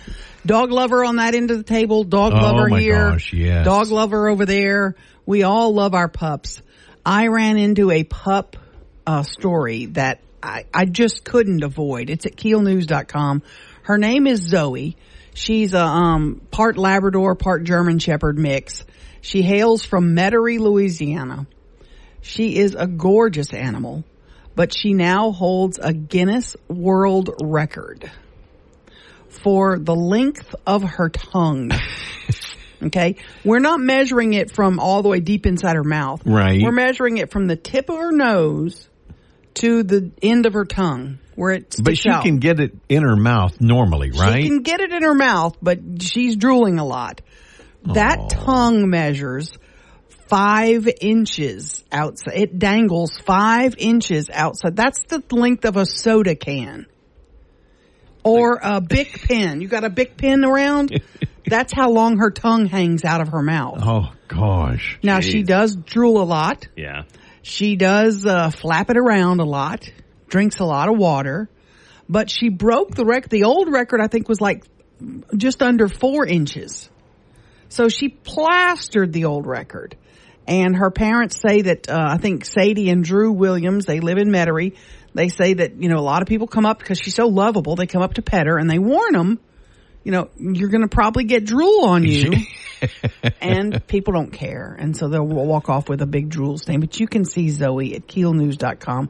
[0.45, 2.03] Dog lover on that end of the table.
[2.03, 3.09] Dog Oh, lover my here.
[3.11, 3.65] gosh, yes.
[3.65, 4.95] Dog lover over there.
[5.25, 6.61] We all love our pups.
[7.03, 8.57] I ran into a pup
[9.07, 12.11] uh, story that I, I just couldn't avoid.
[12.11, 13.41] It's at keelnews.com.
[13.83, 14.95] Her name is Zoe.
[15.33, 18.85] She's a um, part Labrador, part German Shepherd mix.
[19.21, 21.47] She hails from Metairie, Louisiana.
[22.21, 24.03] She is a gorgeous animal,
[24.55, 28.11] but she now holds a Guinness World Record
[29.43, 31.71] for the length of her tongue.
[32.83, 33.15] okay.
[33.43, 36.21] We're not measuring it from all the way deep inside her mouth.
[36.25, 36.61] Right.
[36.61, 38.89] We're measuring it from the tip of her nose
[39.55, 42.23] to the end of her tongue where it But she out.
[42.23, 44.41] can get it in her mouth normally, right?
[44.43, 47.21] She can get it in her mouth, but she's drooling a lot.
[47.83, 49.57] That tongue measures
[50.27, 52.35] five inches outside.
[52.35, 54.75] It dangles five inches outside.
[54.75, 56.85] That's the length of a soda can.
[58.23, 59.61] Or a Bic pen.
[59.61, 61.01] You got a Bic pen around?
[61.45, 63.79] That's how long her tongue hangs out of her mouth.
[63.81, 64.99] oh gosh.
[65.03, 66.67] Now she does drool a lot.
[66.77, 67.03] Yeah.
[67.41, 69.89] She does uh, flap it around a lot,
[70.27, 71.49] drinks a lot of water,
[72.07, 73.31] but she broke the record.
[73.31, 74.63] The old record, I think, was like
[75.35, 76.90] just under four inches.
[77.71, 79.95] So she plastered the old record.
[80.45, 84.29] And her parents say that, uh, I think Sadie and Drew Williams, they live in
[84.29, 84.75] Metairie.
[85.13, 87.77] They say that, you know, a lot of people come up because she's so lovable.
[87.77, 89.39] They come up to pet her and they warn them,
[90.03, 92.33] you know, you're going to probably get drool on you.
[93.41, 94.75] and people don't care.
[94.77, 96.81] And so they'll walk off with a big drool stain.
[96.81, 99.09] But you can see Zoe at keelnews.com.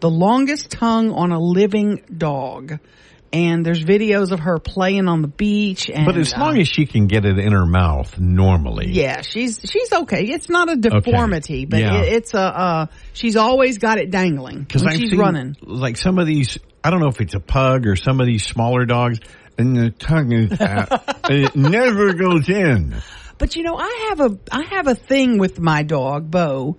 [0.00, 2.78] The longest tongue on a living dog.
[3.32, 5.90] And there's videos of her playing on the beach.
[5.90, 8.88] And, but as long uh, as she can get it in her mouth normally.
[8.90, 10.24] yeah, she's she's okay.
[10.24, 12.00] It's not a deformity, but Yeah.
[12.02, 15.56] it, it's a uh, she's always got it dangling Because she's seen, running.
[15.62, 18.44] like some of these, I don't know if it's a pug or some of these
[18.46, 19.20] smaller dogs,
[19.58, 21.02] and the tongue is out.
[21.30, 22.94] it never goes in.
[23.36, 26.78] But you know, I have a I have a thing with my dog Bo,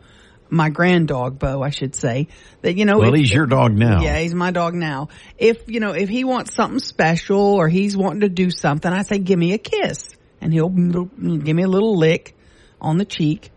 [0.49, 2.27] my grand dog Bo, I should say.
[2.61, 4.01] That you know, Well, if- he's your dog now.
[4.01, 5.09] Yeah, he's my dog now.
[5.37, 9.03] If you know, if he wants something special or he's wanting to do something, I
[9.03, 10.09] say, "Give me a kiss,"
[10.41, 12.35] and he'll give me a little lick
[12.81, 13.51] on the cheek.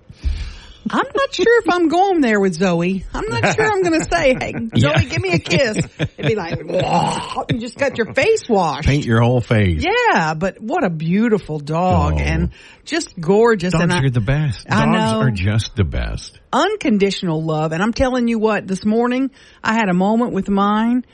[0.91, 3.05] I'm not sure if I'm going there with Zoe.
[3.14, 5.03] I'm not sure I'm going to say, "Hey, Zoe, Yeah.
[5.05, 8.87] give me a kiss." It'd be like, "Whoa," you just got your face washed.
[8.89, 9.85] Paint your whole face.
[9.85, 12.51] Yeah, but what a beautiful dog and
[12.85, 13.72] just gorgeous.
[13.72, 14.66] Dogs and I, are the best.
[14.70, 15.20] I Dogs know.
[15.20, 16.39] are just the best.
[16.53, 17.72] unconditional love.
[17.72, 19.30] And I'm telling you what, this morning
[19.62, 21.05] I had a moment with mine.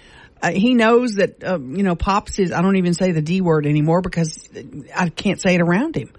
[0.41, 3.41] Uh, he knows that, uh, you know, Pops is, I don't even say the D
[3.41, 4.49] word anymore because
[4.95, 6.13] I can't say it around him.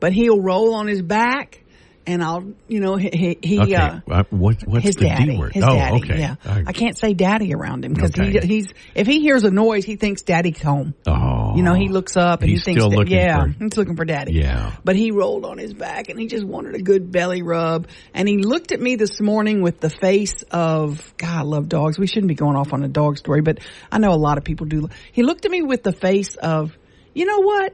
[0.00, 1.62] But he'll roll on his back
[2.06, 3.74] and I'll, you know, he, he, he okay.
[3.74, 5.52] uh, Uh, what, what's his the daddy, D word?
[5.54, 6.18] his oh, daddy, okay.
[6.18, 6.36] yeah.
[6.44, 9.84] I- I can't say daddy around him because he, he's, if he hears a noise,
[9.84, 10.94] he thinks daddy's home.
[11.06, 11.54] oh.
[11.56, 14.34] You know, he looks up and he thinks, that, yeah, for- he's looking for daddy.
[14.34, 14.76] Yeah.
[14.84, 17.88] But he rolled on his back and he just wanted a good belly rub.
[18.14, 21.98] And he looked at me this morning with the face of, God, I love dogs.
[21.98, 23.58] We shouldn't be going off on a dog story, but
[23.90, 24.88] I know a lot of people do.
[25.12, 26.76] He looked at me with the face of,
[27.14, 27.72] you know what?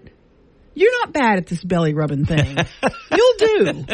[0.74, 2.56] You're not bad at this belly rubbing thing.
[3.10, 3.84] You'll do.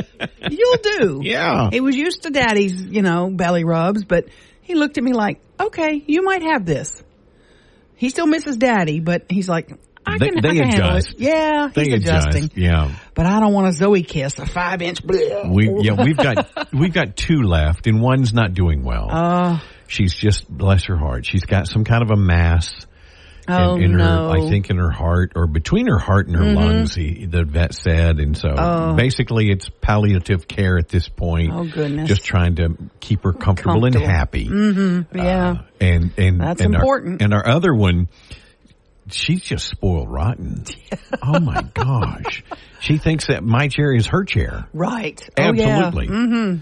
[0.50, 1.20] You'll do.
[1.22, 1.70] Yeah.
[1.72, 4.26] He was used to daddy's, you know, belly rubs, but
[4.62, 7.02] he looked at me like, okay, you might have this.
[7.96, 9.72] He still misses daddy, but he's like,
[10.06, 11.10] I They- can, they I can handle adjust.
[11.14, 11.18] it.
[11.20, 12.28] Yeah, They he's adjust.
[12.28, 12.62] adjusting.
[12.62, 12.94] Yeah.
[13.14, 15.02] But I don't want a Zoe kiss, a five inch.
[15.04, 15.28] We
[15.82, 19.08] yeah we've got we've got two left and one's not doing well.
[19.10, 19.58] Uh,
[19.88, 21.26] She's just bless her heart.
[21.26, 22.86] She's got some kind of a mass
[23.48, 24.30] oh in, in no.
[24.30, 26.54] her I think in her heart or between her heart and her Mhm.
[26.56, 26.94] lungs.
[26.94, 28.94] He, the vet said, and so Oh.
[28.94, 31.52] basically it's palliative care at this point.
[31.52, 32.08] Oh, goodness.
[32.08, 34.46] Just trying to keep her comfortable, and happy.
[34.48, 35.16] Mm-hmm.
[35.16, 35.56] Yeah.
[35.80, 37.20] And and That's and important.
[37.22, 38.08] Our, and our other one,
[39.10, 40.64] she's just spoiled rotten.
[41.22, 42.44] oh my gosh,
[42.80, 44.66] she thinks that my chair is her chair.
[44.72, 45.26] right.
[45.36, 46.08] Absolutely.
[46.08, 46.18] Oh, yeah.
[46.26, 46.56] Mm-hmm.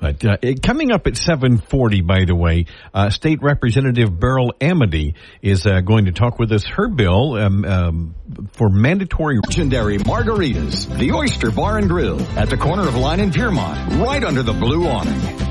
[0.00, 5.66] But uh, coming up at 7:40, by the way, uh, State Representative Beryl Amedée is
[5.66, 6.64] uh, going to talk with us.
[6.64, 8.14] Her bill um, um,
[8.52, 13.32] for mandatory Legendary Margaritas, the Oyster Bar and Grill, at the corner of Line and
[13.32, 15.49] Pierremont, right under the blue awning.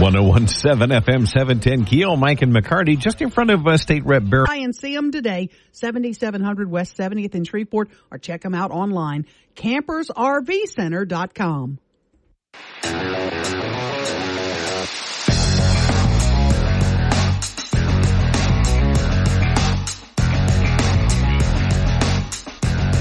[0.00, 3.76] One zero one seven FM 710 Keel, Mike and McCarty, just in front of uh,
[3.76, 4.46] State Rep Beryl.
[4.46, 9.26] Try and see them today, 7700 West 70th in Shreveport, or check them out online,
[9.56, 11.80] campersrvcenter.com.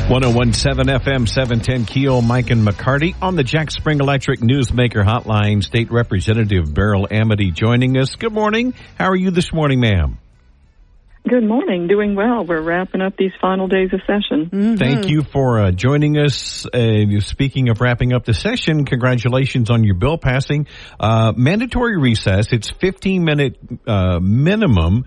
[0.09, 4.39] One zero one seven FM 710 Keel, Mike and McCarty on the Jack Spring Electric
[4.39, 5.63] Newsmaker Hotline.
[5.63, 8.15] State Representative Beryl Amedée joining us.
[8.15, 8.73] Good morning.
[8.97, 10.17] How are you this morning, ma'am?
[11.27, 11.87] Good morning.
[11.87, 12.43] Doing well.
[12.43, 14.49] We're wrapping up these final days of session.
[14.49, 14.75] Mm-hmm.
[14.77, 16.65] Thank you for uh, joining us.
[16.65, 20.65] Uh, speaking of wrapping up the session, congratulations on your bill passing.
[20.99, 22.47] Uh, mandatory recess.
[22.51, 25.05] It's 15 minute uh, minimum.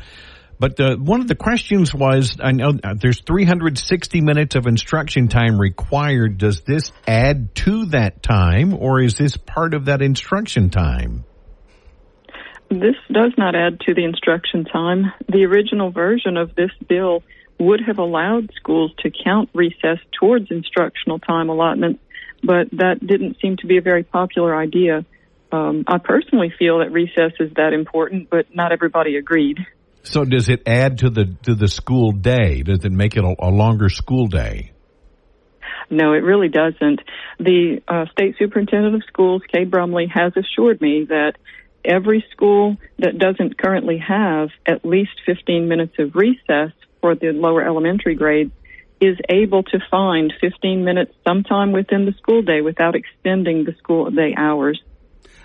[0.62, 5.26] But uh, one of the questions was, I know uh, there's 360 minutes of instruction
[5.26, 6.38] time required.
[6.38, 11.24] Does this add to that time, or is this part of that instruction time?
[12.68, 15.12] This does not add to the instruction time.
[15.28, 17.24] The original version of this bill
[17.58, 21.98] would have allowed schools to count recess towards instructional time allotments,
[22.40, 25.04] but that didn't seem to be a very popular idea.
[25.50, 29.58] Um, I personally feel that recess is that important, but not everybody agreed.
[30.02, 32.62] So does it add to the to the school day?
[32.62, 34.72] Does it make it a, a longer school day?
[35.90, 37.00] No, it really doesn't.
[37.38, 41.34] The uh, state superintendent of schools, Cade Brumley, has assured me that
[41.84, 47.62] every school that doesn't currently have at least 15 minutes of recess for the lower
[47.62, 48.52] elementary grades
[49.00, 54.10] is able to find 15 minutes sometime within the school day without extending the school
[54.10, 54.80] day hours.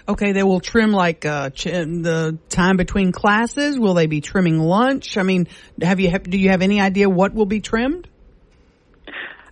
[0.10, 3.78] Okay, they will trim like uh, ch- the time between classes.
[3.78, 5.18] Will they be trimming lunch?
[5.18, 5.48] I mean,
[5.82, 8.08] have you do you have any idea what will be trimmed?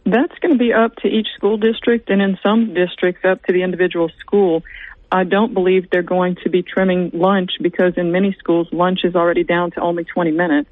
[0.05, 3.53] That's going to be up to each school district, and in some districts, up to
[3.53, 4.63] the individual school.
[5.11, 9.15] I don't believe they're going to be trimming lunch because in many schools, lunch is
[9.15, 10.69] already down to only 20 minutes.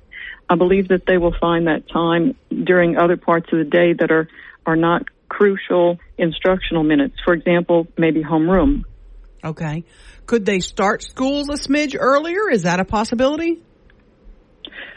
[0.49, 4.11] I believe that they will find that time during other parts of the day that
[4.11, 4.27] are,
[4.65, 7.15] are not crucial instructional minutes.
[7.23, 8.83] For example, maybe homeroom.
[9.43, 9.83] Okay.
[10.25, 12.49] Could they start schools a smidge earlier?
[12.49, 13.61] Is that a possibility?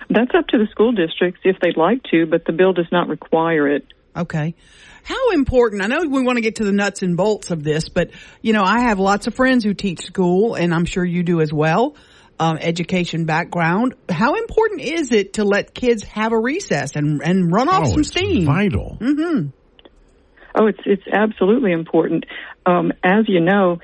[0.08, 3.08] That's up to the school districts if they'd like to, but the bill does not
[3.08, 3.84] require it.
[4.16, 4.54] Okay.
[5.02, 7.88] How important, I know we want to get to the nuts and bolts of this,
[7.88, 11.22] but you know, I have lots of friends who teach school and I'm sure you
[11.22, 11.96] do as well.
[12.38, 13.94] Um, education background.
[14.10, 17.90] How important is it to let kids have a recess and, and run off oh,
[17.92, 18.44] some it's steam?
[18.44, 18.98] Vital.
[19.00, 19.48] Mm-hmm.
[20.58, 22.24] Oh, it's, it's absolutely important.
[22.66, 23.78] Um, as you know,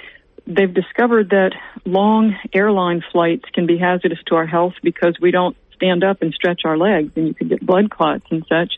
[0.47, 1.53] they've discovered that
[1.85, 6.33] long airline flights can be hazardous to our health because we don't stand up and
[6.33, 8.75] stretch our legs and you can get blood clots and such.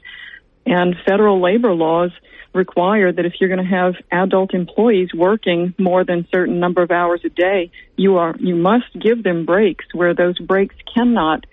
[0.66, 2.10] And federal labor laws
[2.54, 6.90] require that if you're going to have adult employees working more than certain number of
[6.90, 11.44] hours a day, you are you must give them breaks where those breaks cannot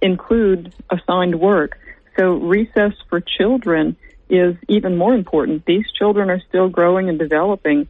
[0.00, 1.78] include assigned work.
[2.16, 3.96] So recess for children
[4.28, 5.64] is even more important.
[5.64, 7.88] These children are still growing and developing.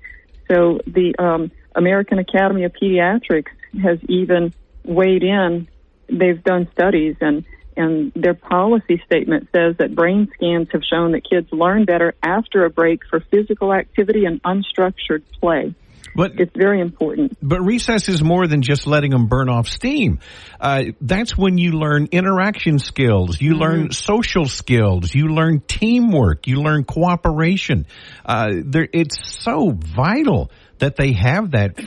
[0.51, 3.51] So the um, American Academy of Pediatrics
[3.83, 4.53] has even
[4.85, 5.69] weighed in.
[6.09, 7.45] They've done studies and
[7.77, 12.65] and their policy statement says that brain scans have shown that kids learn better after
[12.65, 15.73] a break for physical activity and unstructured play.
[16.19, 17.39] But it's very important.
[17.41, 20.19] But recess is more than just letting them burn off steam.
[20.61, 23.61] Uh, that's when you learn interaction skills, you mm-hmm.
[23.61, 27.87] learn social skills, you learn teamwork, you learn cooperation.
[28.27, 28.49] Uh,
[28.93, 31.79] it's so vital that they have that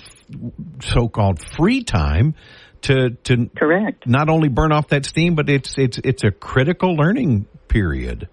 [0.81, 2.35] so-called free time
[2.83, 6.95] to to correct not only burn off that steam, but it's it's it's a critical
[6.95, 8.29] learning period.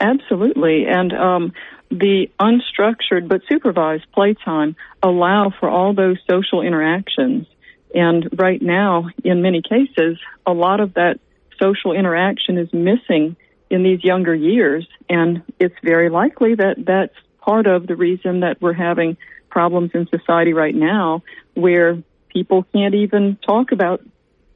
[0.00, 1.52] Absolutely, and um,
[1.90, 7.46] the unstructured but supervised playtime allow for all those social interactions.
[7.94, 11.20] And right now, in many cases, a lot of that
[11.60, 13.36] social interaction is missing
[13.70, 18.60] in these younger years, and it's very likely that that's part of the reason that
[18.60, 19.16] we're having
[19.50, 21.22] problems in society right now
[21.54, 24.02] where people can't even talk about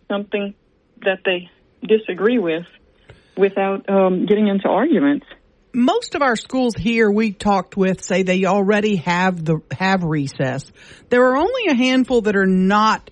[0.08, 0.54] something
[1.02, 1.50] that they
[1.82, 2.66] disagree with
[3.36, 5.26] without um, getting into arguments.
[5.78, 10.72] Most of our schools here we talked with say they already have the have recess.
[11.08, 13.08] There are only a handful that are not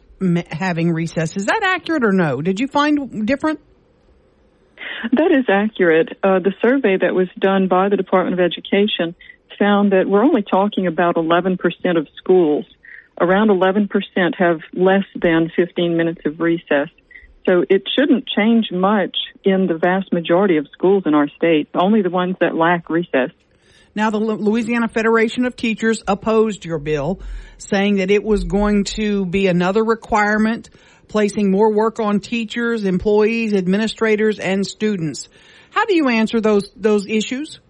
[0.50, 1.36] having recess.
[1.36, 2.42] Is that accurate or no?
[2.42, 3.60] Did you find different?
[5.12, 6.18] That is accurate.
[6.24, 9.14] Uh, the survey that was done by the Department of Education
[9.60, 11.58] found that we're only talking about 11%
[11.96, 12.64] of schools
[13.20, 13.88] around 11%
[14.38, 16.88] have less than 15 minutes of recess.
[17.46, 22.02] So it shouldn't change much in the vast majority of schools in our state, only
[22.02, 23.30] the ones that lack recess.
[23.94, 27.20] Now, the Louisiana Federation of Teachers opposed your bill,
[27.56, 30.68] saying that it was going to be another requirement,
[31.08, 35.28] placing more work on teachers, employees, administrators, and students.
[35.70, 37.60] How do you answer those, those issues?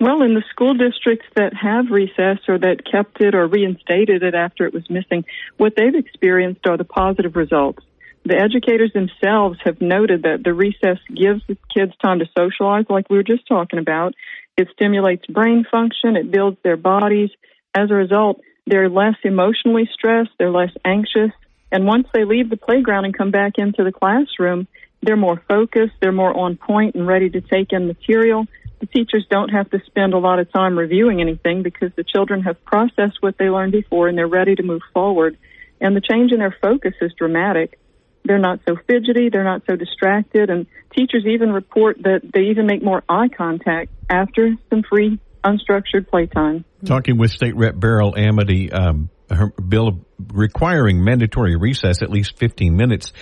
[0.00, 4.34] Well, in the school districts that have recess or that kept it or reinstated it
[4.34, 5.26] after it was missing,
[5.58, 7.82] what they've experienced are the positive results.
[8.24, 13.08] The educators themselves have noted that the recess gives the kids time to socialize, like
[13.08, 14.14] we were just talking about.
[14.56, 17.30] It stimulates brain function, it builds their bodies.
[17.74, 21.32] As a result, they're less emotionally stressed, they're less anxious,
[21.72, 24.66] And once they leave the playground and come back into the classroom,
[25.02, 28.46] they're more focused, they're more on point and ready to take in material.
[28.80, 32.42] The teachers don't have to spend a lot of time reviewing anything because the children
[32.42, 35.38] have processed what they learned before and they're ready to move forward.
[35.80, 37.78] And the change in their focus is dramatic.
[38.24, 42.66] They're not so fidgety, they're not so distracted, and teachers even report that they even
[42.66, 46.64] make more eye contact after some free unstructured playtime.
[46.84, 52.76] Talking with State Rep Beryl Amedée, um, her bill requiring mandatory recess at least 15
[52.76, 53.12] minutes.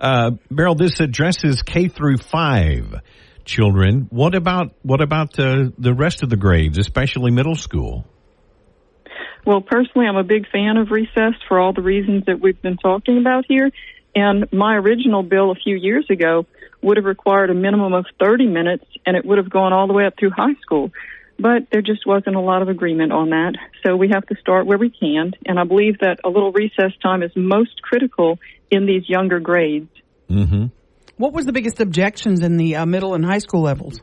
[0.00, 3.00] Uh, Beryl, this addresses K through five
[3.44, 4.08] children.
[4.10, 8.04] What about what about uh, the rest of the grades, especially middle school?
[9.44, 12.76] Well, personally, I'm a big fan of recess for all the reasons that we've been
[12.76, 13.70] talking about here.
[14.14, 16.46] And my original bill a few years ago
[16.82, 19.92] would have required a minimum of 30 minutes and it would have gone all the
[19.92, 20.90] way up through high school.
[21.38, 23.54] But there just wasn't a lot of agreement on that.
[23.84, 25.32] So we have to start where we can.
[25.46, 28.38] And I believe that a little recess time is most critical
[28.70, 29.90] in these younger grades.
[30.28, 30.66] Mm-hmm.
[31.16, 34.00] What was the biggest objections in the uh, middle and high school levels?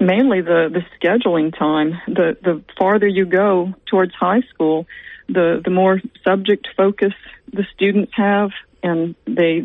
[0.00, 1.92] Mainly the, the scheduling time.
[2.06, 4.86] The, the farther you go towards high school,
[5.28, 7.12] the, the more subject focus
[7.52, 8.50] the students have.
[8.82, 9.62] And they,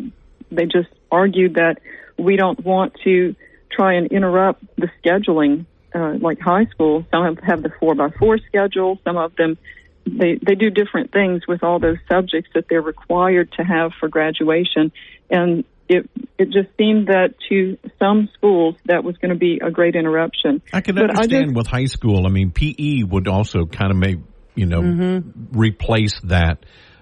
[0.50, 1.80] they just argued that
[2.18, 3.34] we don't want to
[3.70, 7.04] try and interrupt the scheduling, uh, like high school.
[7.10, 8.98] Some have, have the four by four schedule.
[9.04, 9.58] Some of them,
[10.06, 14.08] they, they do different things with all those subjects that they're required to have for
[14.08, 14.92] graduation.
[15.30, 16.08] And it,
[16.38, 20.62] it just seemed that to some schools that was going to be a great interruption.
[20.72, 22.26] I can But understand just- with high school.
[22.26, 24.18] I mean, PE would also kind of make
[24.54, 25.58] you know Mm-hmm.
[25.58, 26.58] replace that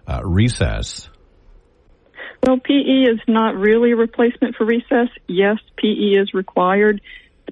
[0.06, 1.08] uh, recess.
[2.42, 5.08] Well, PE is not really a replacement for recess.
[5.26, 7.00] Yes, PE is required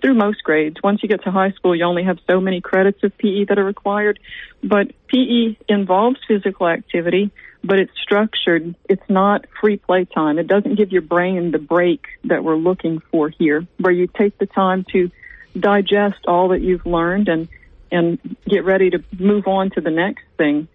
[0.00, 0.76] through most grades.
[0.82, 3.58] Once you get to high school, you only have so many credits of PE that
[3.58, 4.18] are required.
[4.62, 7.30] But PE involves physical activity,
[7.62, 8.74] but it's structured.
[8.88, 10.38] It's not free play time.
[10.38, 14.38] It doesn't give your brain the break that we're looking for here, where you take
[14.38, 15.10] the time to
[15.58, 17.48] digest all that you've learned and
[17.90, 20.66] and get ready to move on to the next thing.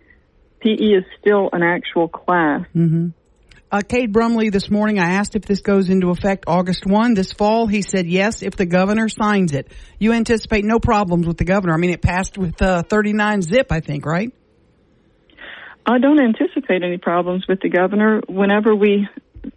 [0.61, 2.61] PE is still an actual class.
[2.75, 3.09] Mm-hmm.
[3.71, 7.31] Uh, Cade Brumley this morning, I asked if this goes into effect August 1 this
[7.31, 7.67] fall.
[7.67, 9.71] He said yes if the governor signs it.
[9.99, 11.75] You anticipate no problems with the governor.
[11.75, 14.33] I mean, it passed with uh, 39 zip, I think, right?
[15.85, 18.21] I don't anticipate any problems with the governor.
[18.27, 19.07] Whenever we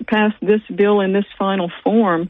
[0.06, 2.28] passed this bill in this final form,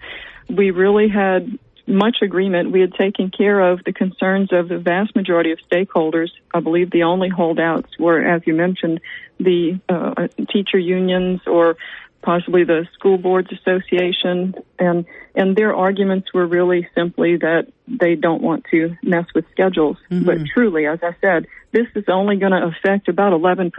[0.49, 2.71] we really had much agreement.
[2.71, 6.29] We had taken care of the concerns of the vast majority of stakeholders.
[6.55, 9.01] I believe the only holdouts were, as you mentioned,
[9.39, 11.77] the uh, teacher unions or
[12.23, 15.05] possibly the school boards association and
[15.35, 20.39] and their arguments were really simply that they don't want to mess with schedules but
[20.55, 23.73] truly as i said this is only going to affect about 11%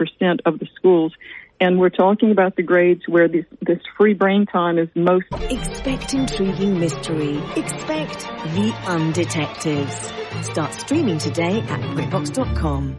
[0.44, 1.12] of the schools
[1.60, 6.14] and we're talking about the grades where this this free brain time is most Expect
[6.14, 7.38] intriguing mystery.
[7.56, 8.20] Expect
[8.54, 10.44] the undetectives.
[10.44, 12.96] Start streaming today at BritBox.com.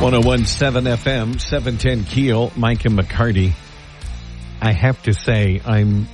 [0.00, 2.52] One zero one seven FM seven ten Keel.
[2.56, 3.52] Mike and McCarty.
[4.60, 6.06] I have to say, I'm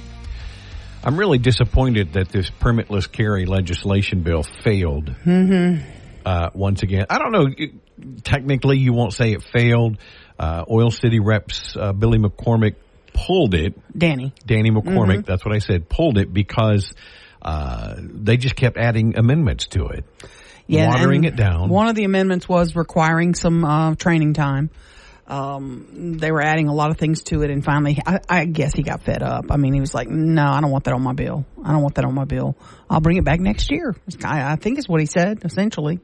[1.03, 5.14] I'm really disappointed that this permitless carry legislation bill failed.
[5.26, 5.85] Mm-hmm.
[6.24, 7.07] uh, once again.
[7.11, 7.47] I don't know.
[7.57, 7.72] it-
[8.24, 9.99] Technically, you won't say it failed.
[10.37, 12.74] Uh, Oil City reps uh, Billy McCormick
[13.12, 13.74] pulled it.
[13.97, 14.32] Danny.
[14.45, 15.18] Danny McCormick.
[15.20, 15.26] Mhm.
[15.26, 15.89] That's what I said.
[15.89, 16.93] Pulled it because
[17.41, 20.05] uh, they just kept adding amendments to it,
[20.68, 21.68] watering and it down.
[21.68, 24.70] One of the amendments was requiring some uh, training time.
[25.26, 28.74] Um, they were adding a lot of things to it, and finally, I, I guess
[28.74, 29.46] he got fed up.
[29.50, 31.46] I mean, he was like, "No, I don't want that on my bill.
[31.62, 32.56] I don't want that on my bill.
[32.90, 36.00] I'll bring it back next year." I, I think is what he said, essentially.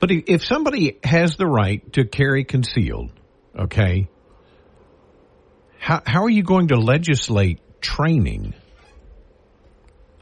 [0.00, 3.10] But if somebody has the right to carry concealed,
[3.58, 4.08] okay,
[5.78, 8.54] how how are you going to legislate training?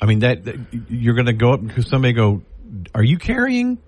[0.01, 0.57] I mean that, that
[0.91, 2.43] you're going to go up because somebody go,
[2.95, 3.79] "Are you carrying?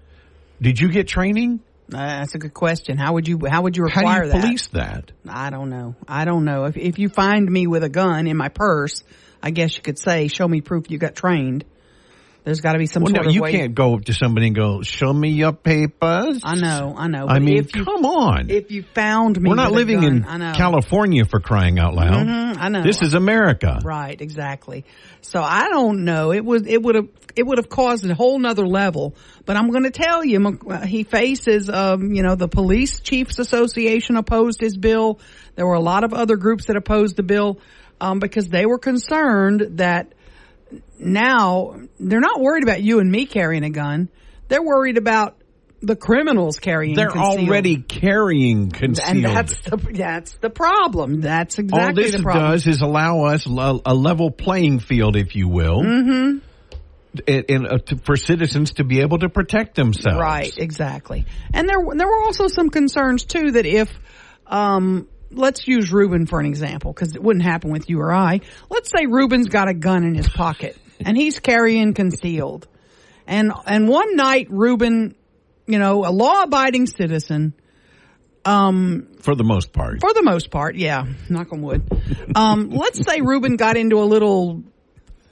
[0.61, 1.61] Did you get training?"
[1.93, 2.99] Uh, that's a good question.
[2.99, 4.41] How would you How would you How do require you that?
[4.43, 5.13] police that?
[5.29, 5.95] I don't know.
[6.09, 6.65] I don't know.
[6.65, 9.05] If if you find me with a gun in my purse,
[9.43, 11.65] I guess you could say, "Show me proof you got trained."
[12.45, 13.51] There's got to be some Well, sort no, of you way.
[13.51, 17.27] can't go up to somebody and go, "Show me your papers." I know, I know.
[17.29, 18.51] I mean, if you, come on.
[18.51, 22.25] If you found me, We're not living gun, in California for crying out loud.
[22.25, 22.83] Mhm, I know.
[22.85, 23.81] This is America.
[23.85, 24.85] Right, exactly.
[25.23, 26.33] So I don't know.
[26.33, 26.63] It was.
[26.69, 27.09] It would have.
[27.37, 29.15] It would have caused a whole nother level.
[29.45, 34.17] But I'm going to tell you, he faces, um, you know, the Police Chiefs Association
[34.17, 35.21] opposed his bill.
[35.55, 37.61] There were a lot of other groups that opposed the bill
[38.01, 40.13] um, because they were concerned that
[40.99, 44.09] now they're not worried about you and me carrying a gun.
[44.49, 45.37] They're worried about
[45.83, 46.95] the criminals carrying.
[46.95, 47.49] They're concealed.
[47.49, 49.09] already carrying concealed.
[49.09, 51.21] and that's the that's the problem.
[51.21, 52.53] That's exactly All this the problem.
[52.53, 56.39] does is allow us a, level playing field, if you will, hmm
[57.27, 60.19] and, uh, to, for citizens to be able to protect themselves.
[60.19, 61.27] Right, exactly.
[61.53, 63.91] And there there were also some concerns too that if
[64.47, 68.41] um let's use Ruben for an example because it wouldn't happen with you or I.
[68.71, 72.69] Let's say Ruben's got a gun in his pocket and he's carrying concealed.
[73.27, 75.15] And and one night Ruben,
[75.67, 77.55] you know, a law abiding citizen
[78.45, 80.01] um For the most part.
[80.01, 81.83] for the most part, yeah, knock on wood.
[82.35, 84.63] Um let's say Ruben got into a little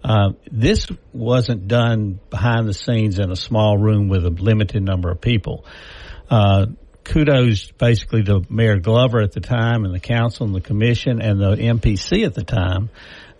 [0.05, 5.11] Uh, this wasn't done behind the scenes in a small room with a limited number
[5.11, 5.65] of people.
[6.31, 6.67] Uh,
[7.05, 11.41] kudos basically to Mayor Glover at the time and the council and the commission and
[11.41, 12.91] the MPC at the time,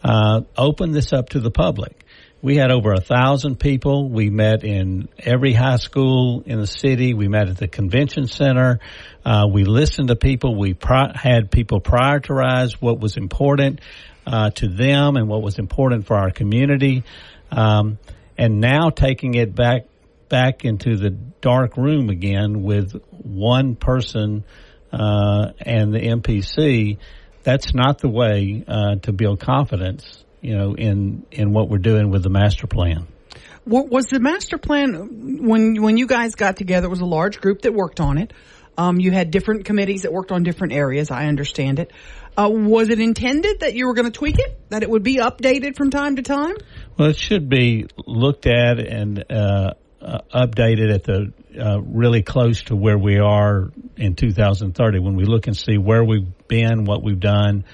[0.03, 2.04] uh, opened this up to the public.
[2.45, 4.11] We had over a thousand people.
[4.11, 7.15] We met in every high school in the city.
[7.15, 8.81] We met at the convention center.
[9.25, 10.55] Uh, we listened to people.
[10.55, 13.81] We pri- had people prioritize what was important
[14.27, 17.05] uh, to them and what was important for our community.
[17.51, 17.99] Um,
[18.37, 19.87] and now taking it back
[20.29, 24.45] back into the dark room again with one person
[24.93, 26.99] uh, and the MPC.
[27.43, 32.11] That's not the way uh, to build confidence you know, in in what we're doing
[32.11, 33.07] with the master plan.
[33.65, 36.87] Wa- Was the master plan when when you guys got together?
[36.87, 38.33] It was a large group that worked on it.
[38.77, 41.11] Um, you had different committees that worked on different areas.
[41.11, 41.93] I understand it.
[42.37, 44.59] Uh, was it intended that you were going to tweak it?
[44.69, 46.57] That it would be updated from time to time?
[46.99, 52.65] Well, it should be looked at and uh, uh, updated at the uh, really close
[52.65, 57.03] to where we are in 2030 when we look and see where we've been, what
[57.03, 57.65] we've done,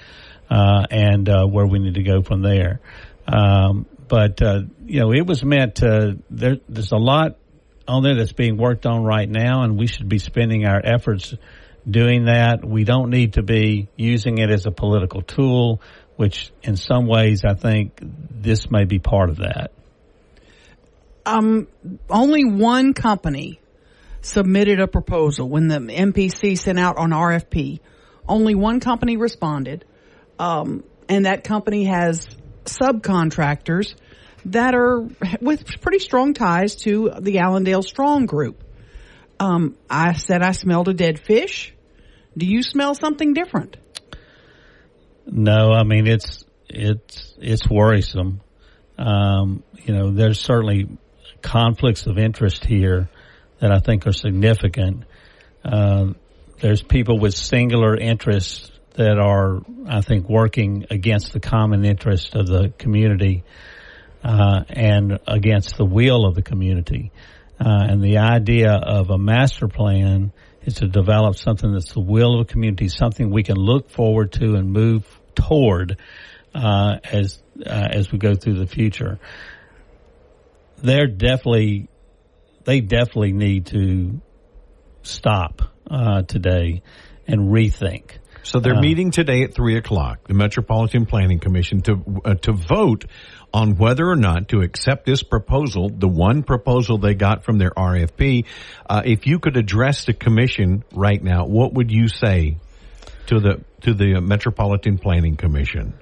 [0.51, 2.81] and uh, where we need to go from there.
[3.27, 6.17] Um, but uh, you know, it was meant to.
[6.29, 7.37] There, there's a lot
[7.87, 11.33] on there that's being worked on right now, and we should be spending our efforts
[11.89, 12.65] doing that.
[12.65, 15.81] We don't need to be using it as a political tool,
[16.17, 19.71] which in some ways I think this may be part of that.
[21.25, 21.67] Um,
[22.09, 23.59] only one company
[24.21, 27.79] submitted a proposal when the MPC sent out on RFP.
[28.27, 29.85] Only one company responded.
[30.41, 32.27] Um, and that company has
[32.65, 33.93] subcontractors
[34.45, 35.07] that are
[35.39, 38.63] with pretty strong ties to the Allendale Strong Group.
[39.39, 41.75] Um, I said I smelled a dead fish.
[42.35, 43.77] Do you smell something different?
[45.27, 48.41] No, I mean it's it's it's worrisome.
[48.97, 50.89] Um, you know, there's certainly
[51.43, 53.09] conflicts of interest here
[53.59, 55.03] that I think are significant.
[55.63, 56.13] Uh,
[56.61, 62.47] there's people with singular interests that are, I think, working against the common interest of
[62.47, 63.43] the community
[64.23, 67.11] uh, and against the will of the community.
[67.59, 70.31] Uh, and the idea of a master plan
[70.63, 74.31] is to develop something that's the will of the community, something we can look forward
[74.33, 75.97] to and move toward
[76.53, 79.19] uh, as uh, as we go through the future.
[80.77, 81.87] They're definitely
[82.63, 84.21] they definitely need to
[85.03, 86.81] stop uh, today
[87.27, 88.17] and rethink.
[88.43, 92.53] So they're Uh, meeting today at three o'clock, the Metropolitan Planning Commission, to uh, to
[92.53, 93.05] vote
[93.53, 97.71] on whether or not to accept this proposal, the one proposal they got from their
[97.71, 98.45] RFP.
[98.89, 102.57] Uh, if you could address the commission right now, what would you say
[103.27, 105.93] to the to the Metropolitan Planning Commission?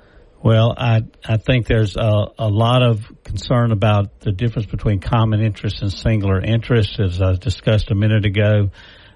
[0.42, 5.42] Well, I I think there's a, a lot of concern about the difference between common
[5.42, 8.70] interest and singular interest, as I discussed a minute ago.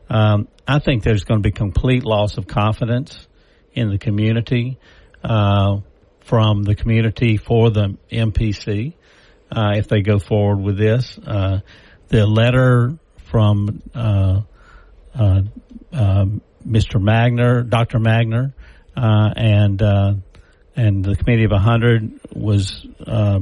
[0.09, 3.27] Um, I think there's going to be complete loss of confidence
[3.73, 4.79] in the community
[5.23, 5.79] uh,
[6.21, 8.93] from the community for the MPC
[9.51, 11.17] uh, if they go forward with this.
[11.17, 11.59] Uh,
[12.07, 14.41] the letter from uh,
[15.15, 15.41] uh,
[15.91, 17.01] um, Mr.
[17.01, 17.99] Magner, Dr.
[17.99, 18.53] Magner,
[18.95, 20.13] uh, and uh,
[20.75, 23.39] and the committee of 100 was uh,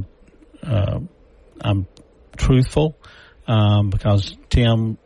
[0.62, 1.00] uh,
[1.60, 1.86] I'm
[2.36, 2.96] truthful
[3.46, 4.98] um, because Tim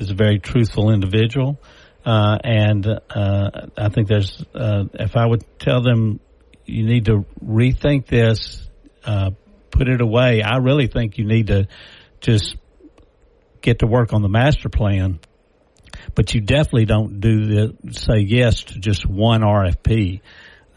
[0.00, 1.58] is a very truthful individual,
[2.04, 6.20] uh, and uh, I think there's uh, if I would tell them
[6.64, 8.68] you need to rethink this,
[9.04, 9.30] uh,
[9.70, 10.42] put it away.
[10.42, 11.68] I really think you need to
[12.20, 12.56] just
[13.60, 15.20] get to work on the master plan
[16.14, 20.20] but you definitely don't do the say yes to just one RFP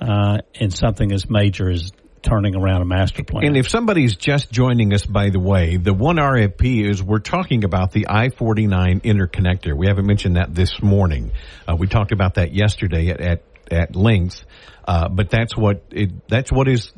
[0.01, 1.91] uh, in something as major as
[2.22, 3.45] turning around a master plan.
[3.45, 7.63] And if somebody's just joining us, by the way, the one RFP is we're talking
[7.63, 9.76] about the I-49 interconnector.
[9.76, 11.32] We haven't mentioned that this morning.
[11.67, 14.43] Uh, we talked about that yesterday at, at, at length.
[14.88, 16.91] Uh, but that's what it, that's what is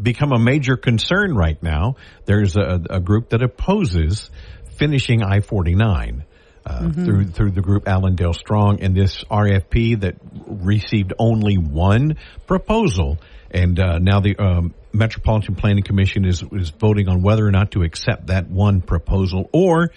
[0.00, 1.96] become a major concern right now.
[2.24, 4.30] There's a, a group that opposes
[4.76, 6.24] finishing I-49.
[6.66, 7.04] Uh, Mhm.
[7.04, 10.14] through through the group Allendale Strong and this RFP that
[10.46, 12.16] received only one
[12.46, 13.18] proposal,
[13.54, 17.70] and uh, now the um, Metropolitan Planning Commission is is voting on whether or not
[17.70, 19.92] to accept that one proposal, or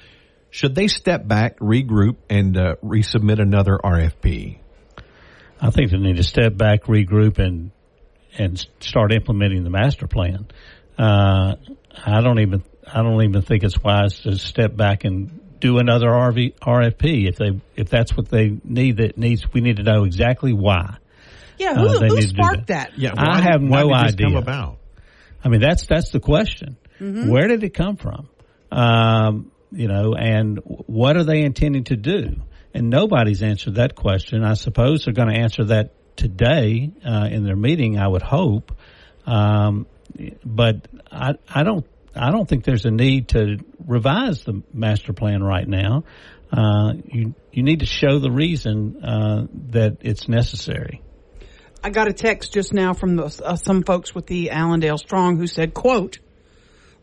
[0.52, 4.60] should they step back, regroup, and uh, resubmit another RFP?
[5.60, 7.72] I think they need to step back, regroup, and
[8.38, 10.48] and start implementing the master plan.
[10.98, 11.56] Uh,
[12.06, 16.08] I don't even I don't even think it's wise to step back and do another
[16.08, 18.98] RV, RFP if they if that's what they need.
[18.98, 20.98] That needs we need to know exactly why.
[21.58, 22.92] Yeah, Uh, who, they who need to do sparked that.
[22.92, 23.00] that?
[23.00, 24.26] Yeah, I have why no did this idea.
[24.28, 24.78] come about?
[25.44, 26.78] I mean, that's that's the question.
[27.00, 27.30] Mhm.
[27.30, 28.28] Where did it come from?
[28.72, 32.36] Um, you know, and what are they intending to do?
[32.74, 34.44] And nobody's answered that question.
[34.44, 37.98] I suppose they're going to answer that today uh, in their meeting.
[38.00, 38.72] I would hope,
[39.26, 39.86] um,
[40.46, 41.86] but I, I don't.
[42.16, 46.04] I don't think there's a need to revise the master plan right now.
[46.52, 51.02] Uh, you you need to show the reason uh, that it's necessary.
[51.84, 55.38] I got a text just now from the, uh, some folks with the Allendale Strong
[55.38, 56.20] who said, quote,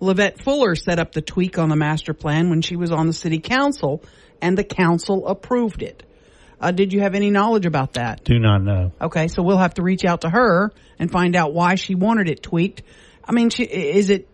[0.01, 3.13] LeVette Fuller set up the tweak on the master plan when she was on the
[3.13, 4.03] city council
[4.41, 6.03] and the council approved it.
[6.61, 8.25] Uh, did you have any knowledge about that?
[8.25, 8.93] Do not know.
[9.01, 12.29] Okay, so we'll have to reach out to her and find out why she wanted
[12.29, 12.83] it tweaked.
[13.25, 14.29] I mean, she, is it,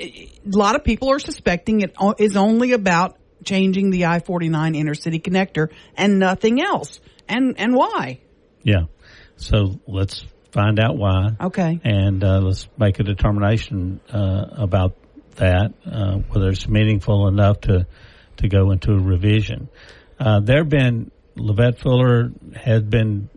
[0.00, 5.70] a lot of people are suspecting it is only about changing the I-49 intercity connector
[5.96, 7.00] and nothing else.
[7.28, 8.20] And, and why?
[8.62, 8.84] Yeah.
[9.38, 11.30] So let's find out why.
[11.40, 11.80] Okay.
[11.82, 14.96] And uh, let's make a determination uh, about
[15.36, 17.86] that, uh, whether it's meaningful enough to
[18.38, 19.68] to go into a revision.
[20.18, 23.28] Uh, there have been LeVette Fuller has been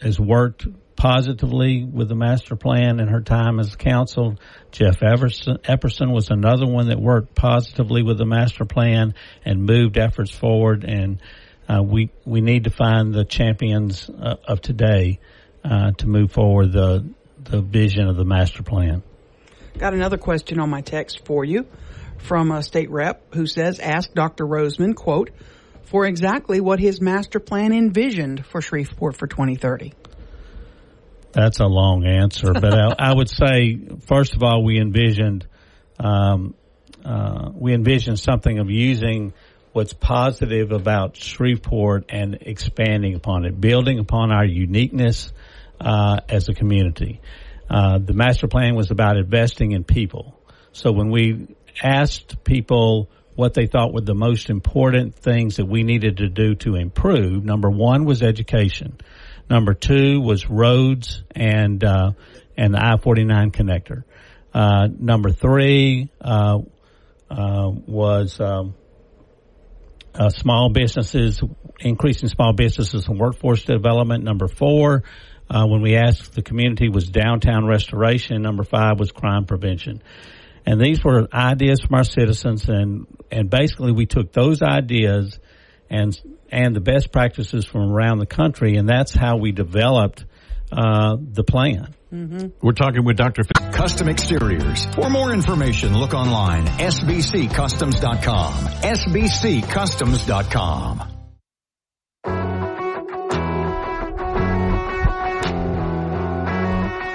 [0.00, 4.36] has worked positively with the master plan in her time as council.
[4.70, 9.98] Jeff Everson, Epperson was another one that worked positively with the master plan and moved
[9.98, 10.84] efforts forward.
[10.84, 11.20] And
[11.68, 15.20] uh, we we need to find the champions uh, of today
[15.64, 17.04] uh, to move forward the
[17.44, 19.02] the vision of the master plan.
[19.78, 21.66] Got another question on my text for you
[22.18, 24.46] from a state rep who says, ask Dr.
[24.46, 25.30] Rozeman, quote,
[25.82, 29.92] for exactly what his master plan envisioned for Shreveport for 2030.
[31.32, 35.46] That's a long answer, but I, I would say first of all we envisioned
[35.98, 36.54] um,
[37.04, 39.32] uh, we envisioned something of using
[39.72, 45.32] what's positive about Shreveport and expanding upon it, building upon our uniqueness
[45.80, 47.20] uh, as a community.
[47.68, 50.38] Uh, the master plan was about investing in people.
[50.72, 51.48] So when we
[51.82, 56.54] asked people what they thought were the most important things that we needed to do
[56.56, 57.44] to improve.
[57.44, 58.98] Number one was education.
[59.50, 62.12] Number two was roads and uh,
[62.56, 64.04] and the I forty nine connector.
[64.52, 66.58] Uh, number three uh,
[67.30, 68.74] uh was um,
[70.14, 71.42] uh, small businesses,
[71.80, 74.22] increasing small businesses and workforce development.
[74.22, 75.02] Number four,
[75.50, 78.42] uh, when we asked the community, was downtown restoration.
[78.42, 80.02] Number five was crime prevention.
[80.66, 85.38] And these were ideas from our citizens, and and basically we took those ideas
[85.90, 86.18] and
[86.50, 90.24] and the best practices from around the country, and that's how we developed
[90.72, 91.94] uh, the plan.
[92.12, 92.48] Mm-hmm.
[92.62, 93.44] We're talking with Dr.
[93.72, 94.86] Custom Exteriors.
[94.94, 98.52] For more information, look online, sbccustoms.com.
[98.54, 101.23] sbccustoms.com.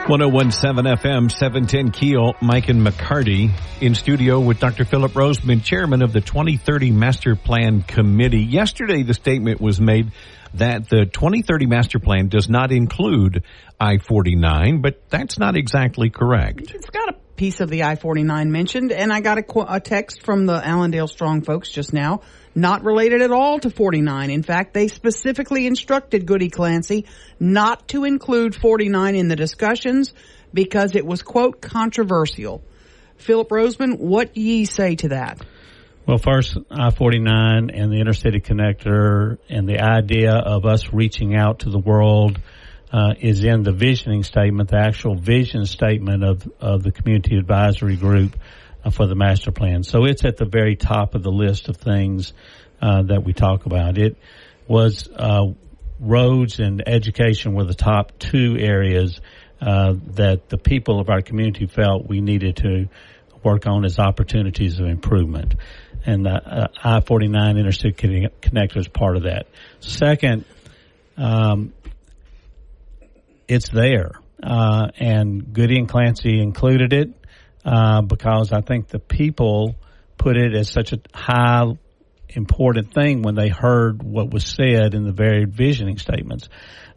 [0.09, 4.83] 1017 FM, 710 Keel, Mike and McCarty in studio with Dr.
[4.83, 8.41] Phillip Rozeman, chairman of the 2030 Master Plan Committee.
[8.41, 10.11] Yesterday, the statement was made
[10.55, 13.43] that the 2030 Master Plan does not include
[13.79, 16.71] I-49, but that's not exactly correct.
[16.73, 20.47] It's got a piece of the I-49 mentioned, and I got a, a text from
[20.47, 22.21] the Allendale Strong folks just now
[22.55, 24.29] not related at all to 49.
[24.29, 27.05] In fact, they specifically instructed Goody Clancy
[27.39, 30.13] not to include 49 in the discussions
[30.53, 32.63] because it was, quote, controversial.
[33.17, 35.41] Phillip Rozeman, what ye say to that?
[36.05, 41.59] Well, first, I 49 and the Intercity Connector and the idea of us reaching out
[41.59, 42.39] to the world
[42.91, 47.95] uh, is in the visioning statement, the actual vision statement of, of the Community Advisory
[47.95, 48.35] Group
[48.91, 49.83] for the master plan.
[49.83, 52.33] So it's at the very top of the list of things
[52.81, 53.97] uh, that we talk about.
[53.97, 54.17] It
[54.67, 55.47] was uh,
[55.99, 59.19] roads and education were the top two areas
[59.61, 62.87] uh, that the people of our community felt we needed to
[63.43, 65.55] work on as opportunities of improvement.
[66.05, 69.47] And the uh, I-49 Intercity Connector is part of that.
[69.81, 70.45] Second,
[71.17, 71.73] um,
[73.47, 74.11] it's there.
[74.41, 77.09] Uh, and Goody and Clancy included it
[77.65, 79.75] uh, because I think the people
[80.17, 81.65] put it as such a high
[82.29, 86.47] important thing when they heard what was said in the varied visioning statements.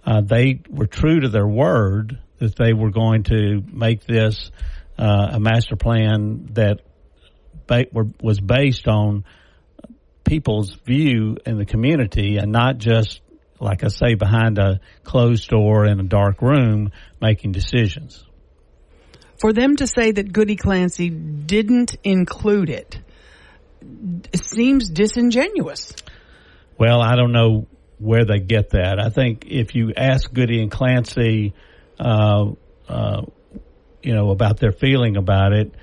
[0.04, 4.50] Uh, they were true to their word that they were going to make this
[4.98, 6.80] uh, a master plan that
[7.66, 9.24] ba- were, was based on
[10.24, 13.20] people's view in the community and not just,
[13.60, 16.90] like I say, behind a closed door in a dark room
[17.20, 18.24] making decisions
[19.42, 22.96] for them to say that Goody Clancy didn't include it,
[24.40, 25.92] seems disingenuous.
[26.78, 27.66] Well, I don't know
[27.98, 29.00] where they get that.
[29.00, 31.54] I think if you ask Goody and Clancy,
[31.98, 32.52] uh,
[32.88, 33.22] uh,
[34.00, 35.74] you know, about their feeling about it,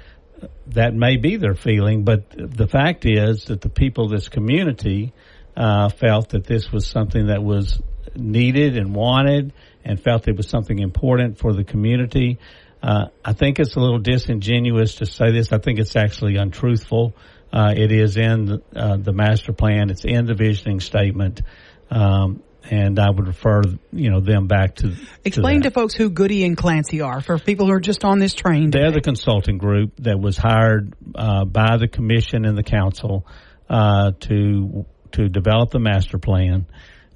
[0.67, 5.11] that may be their feeling, but the fact is that the people of this community
[5.57, 7.81] uh, felt that this was something that was
[8.15, 9.51] needed and wanted
[9.83, 12.39] and felt it was something important for the community.
[12.81, 15.51] Uh, I think it's a little disingenuous to say this.
[15.51, 17.13] I think it's actually untruthful.
[17.51, 19.89] Uh, it is in the, uh, the, master plan.
[19.89, 21.41] It's in the visioning statement.
[21.89, 24.95] Um, and I would refer, you know, them back to.
[25.25, 28.19] Explain to, to, folks who Goody and Clancy are for people who are just on
[28.19, 28.69] this train.
[28.69, 33.25] They're the consulting group that was hired uh, by the commission and the council
[33.69, 36.67] uh, to to develop the master plan.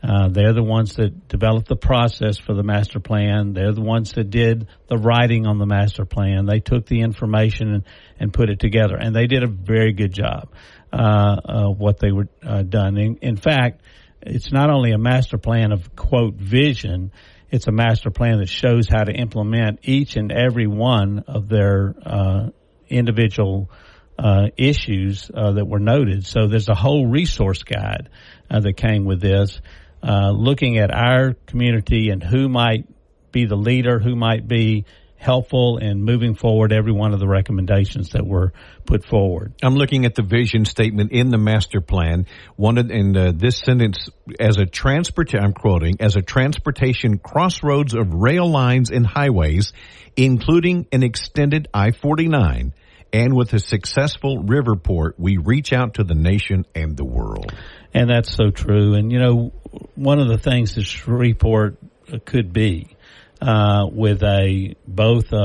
[0.04, 3.54] Uh, they're the ones that developed the process for the master plan.
[3.54, 6.46] They're the ones that did the writing on the master plan.
[6.46, 7.84] They took the information and,
[8.20, 10.50] and put it together, and they did a very good job.
[10.94, 13.00] Uh, uh, what they were uh, done.
[13.00, 13.82] In, in, fact,
[14.22, 17.12] it's not only a master plan of quote vision.
[17.50, 21.96] It's a master plan that shows how to implement each and every one of their
[22.06, 22.50] uh,
[22.90, 23.72] individual
[24.20, 26.28] uh, issues that were noted.
[26.28, 28.10] So there's a whole resource guide
[28.52, 29.60] that came with this
[30.04, 32.86] uh, looking at our community and who might
[33.32, 34.86] be the leader, who might be
[35.24, 38.52] helpful in moving forward every one of the recommendations that were
[38.86, 39.54] put forward.
[39.64, 42.28] I'm looking at the vision statement in the master plan.
[42.58, 44.10] One in uh, this sentence,
[44.40, 49.72] as a transport, I'm quoting, as a transportation crossroads of rail lines and highways,
[50.18, 52.74] including an extended I-49,
[53.14, 57.54] and with a successful river port, we reach out to the nation and the world.
[57.94, 58.96] And that's so true.
[58.96, 59.54] And you know,
[59.96, 61.78] one of the things that Shreveport
[62.26, 62.96] could be
[63.42, 65.36] uh, with a both a,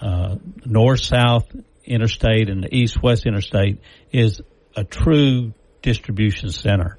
[0.00, 1.46] a north-south
[1.84, 3.80] interstate and east-west interstate
[4.12, 4.40] is
[4.74, 5.52] a true
[5.82, 6.98] distribution center,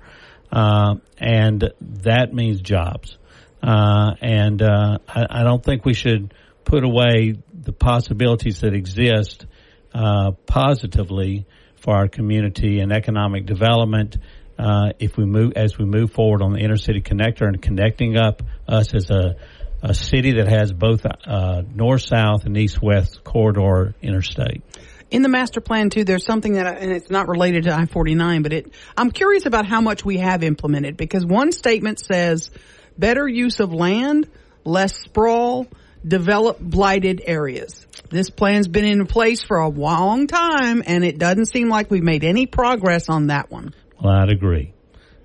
[0.52, 3.18] uh, and that means jobs.
[3.62, 6.34] Uh, and uh, I, I, don't think we should
[6.64, 9.46] put away the possibilities that exist
[9.94, 14.18] uh, positively for our community and economic development.
[14.58, 18.42] Uh, if we move as we move forward on the intercity connector and connecting up
[18.68, 19.36] us as a,
[19.84, 24.64] a city that has both uh, north south and east west corridor interstate.
[25.10, 28.44] In the master plan too, there's something that, I, and it's not related to I-49,
[28.44, 32.52] but it, I'm curious about how much we have implemented because one statement says
[32.98, 34.28] better use of land,
[34.66, 35.68] less sprawl,
[36.06, 37.86] develop blighted areas.
[38.10, 42.04] This plan's been in place for a long time and it doesn't seem like we've
[42.04, 43.74] made any progress on that one.
[44.02, 44.74] Well, I'd agree.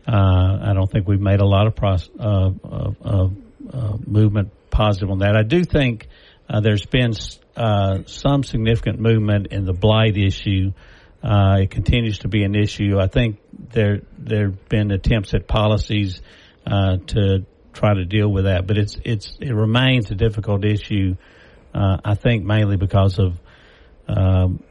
[0.07, 5.11] Uh, I don't think we've made a lot of pros- uh, uh, uh movement positive
[5.11, 5.37] on that.
[5.37, 6.09] I do think
[6.49, 7.13] uh, there's been
[7.57, 10.73] uh, some significant movement in the blight issue.
[11.23, 12.99] it continues to be an issue.
[12.99, 16.21] I think there there have been attempts at policies
[16.67, 21.17] to try to deal with that, but it's it's it remains a difficult issue.
[21.75, 23.39] I think mainly because of
[24.09, 24.63] um,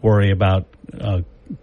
[0.00, 0.66] worry about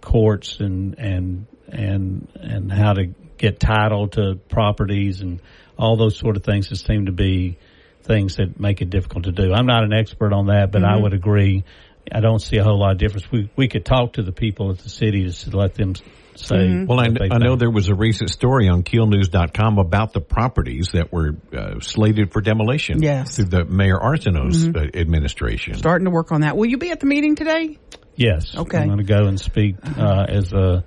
[0.00, 3.06] courts and and and and how to
[3.38, 5.40] get title to properties and
[5.78, 7.58] all those sort of things that seem to be
[8.02, 9.52] things that make it difficult to do.
[9.52, 10.98] I'm not an expert on that, but mm-hmm.
[10.98, 11.64] I would agree.
[12.10, 13.30] I don't see a whole lot of difference.
[13.30, 15.94] We we could talk to the people at the city to let them
[16.36, 16.56] say.
[16.56, 16.86] Mm-hmm.
[16.86, 21.12] Well, I, I know there was a recent story on KeelNews.com about the properties that
[21.12, 23.02] were uh, slated for demolition.
[23.02, 23.36] Yes.
[23.36, 24.76] through the Mayor Arceneaux's mm-hmm.
[24.76, 25.74] uh, administration.
[25.74, 26.56] Starting to work on that.
[26.56, 27.78] Will you be at the meeting today?
[28.16, 28.56] Yes.
[28.56, 28.78] Okay.
[28.78, 30.84] I'm going to go and speak uh, as a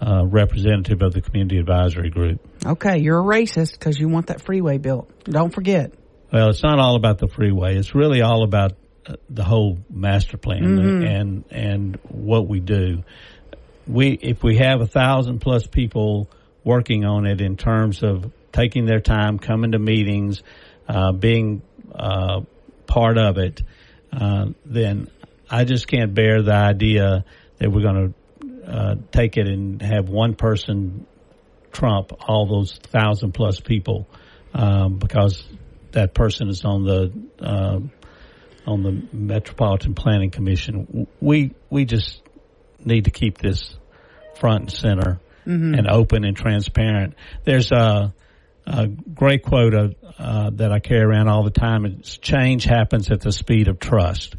[0.00, 2.40] uh, representative of the community advisory group.
[2.64, 5.10] Okay, you're a racist because you want that freeway built.
[5.24, 5.92] Don't forget.
[6.32, 7.76] Well, it's not all about the freeway.
[7.76, 8.72] It's really all about
[9.06, 11.04] uh, the whole master plan mm-hmm.
[11.04, 13.02] and and what we do.
[13.86, 16.30] We if we have a thousand plus people
[16.64, 20.42] working on it in terms of taking their time, coming to meetings,
[20.88, 21.62] uh, being
[21.94, 22.42] uh,
[22.86, 23.62] part of it,
[24.12, 25.10] uh, then
[25.50, 27.24] I just can't bear the idea
[27.58, 31.06] that we're going to uh, take it and have one person
[31.72, 34.08] trump all those thousand plus people
[34.54, 35.44] um, because
[35.92, 37.80] that person is on the uh,
[38.66, 41.06] on the Metropolitan Planning Commission.
[41.20, 42.22] We we just
[42.84, 43.74] need to keep this
[44.36, 45.74] front and center mm-hmm.
[45.74, 47.14] and open and transparent.
[47.44, 48.14] There's a,
[48.66, 51.84] a great quote of, uh, that I carry around all the time.
[51.84, 54.36] It's change happens at the speed of trust.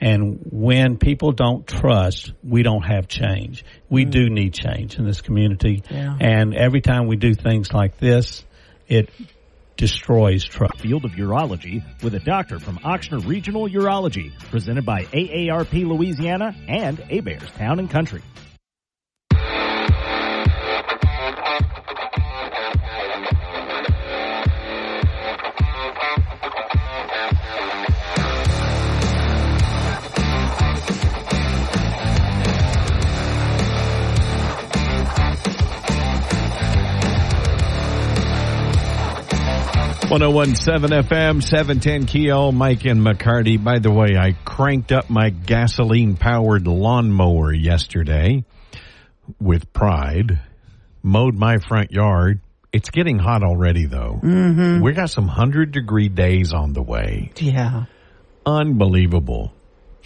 [0.00, 3.64] And when people don't trust, we don't have change.
[3.88, 4.10] We mm.
[4.10, 5.82] do need change in this community.
[5.90, 6.16] Yeah.
[6.20, 8.44] And every time we do things like this,
[8.86, 9.10] it
[9.76, 10.80] destroys trust.
[10.80, 16.98] Field of Urology with a doctor from Ochsner Regional Urology, presented by AARP Louisiana and
[16.98, 18.22] Heberts Town and Country.
[40.10, 43.62] 1017 FM, 710 Keel, Mike and McCarty.
[43.62, 48.42] By the way, I cranked up my gasoline powered lawnmower yesterday
[49.38, 50.40] with pride,
[51.02, 52.40] mowed my front yard.
[52.72, 54.18] It's getting hot already though.
[54.22, 54.82] Mm-hmm.
[54.82, 57.30] We got some hundred degree days on the way.
[57.36, 57.84] Yeah.
[58.46, 59.52] Unbelievable.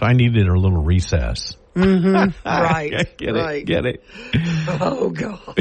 [0.01, 1.57] So I needed a little recess.
[1.77, 2.31] Mm-hmm.
[2.45, 3.17] Right.
[3.17, 3.63] get right.
[3.63, 3.67] it.
[3.67, 4.03] Get it.
[4.81, 5.57] Oh God.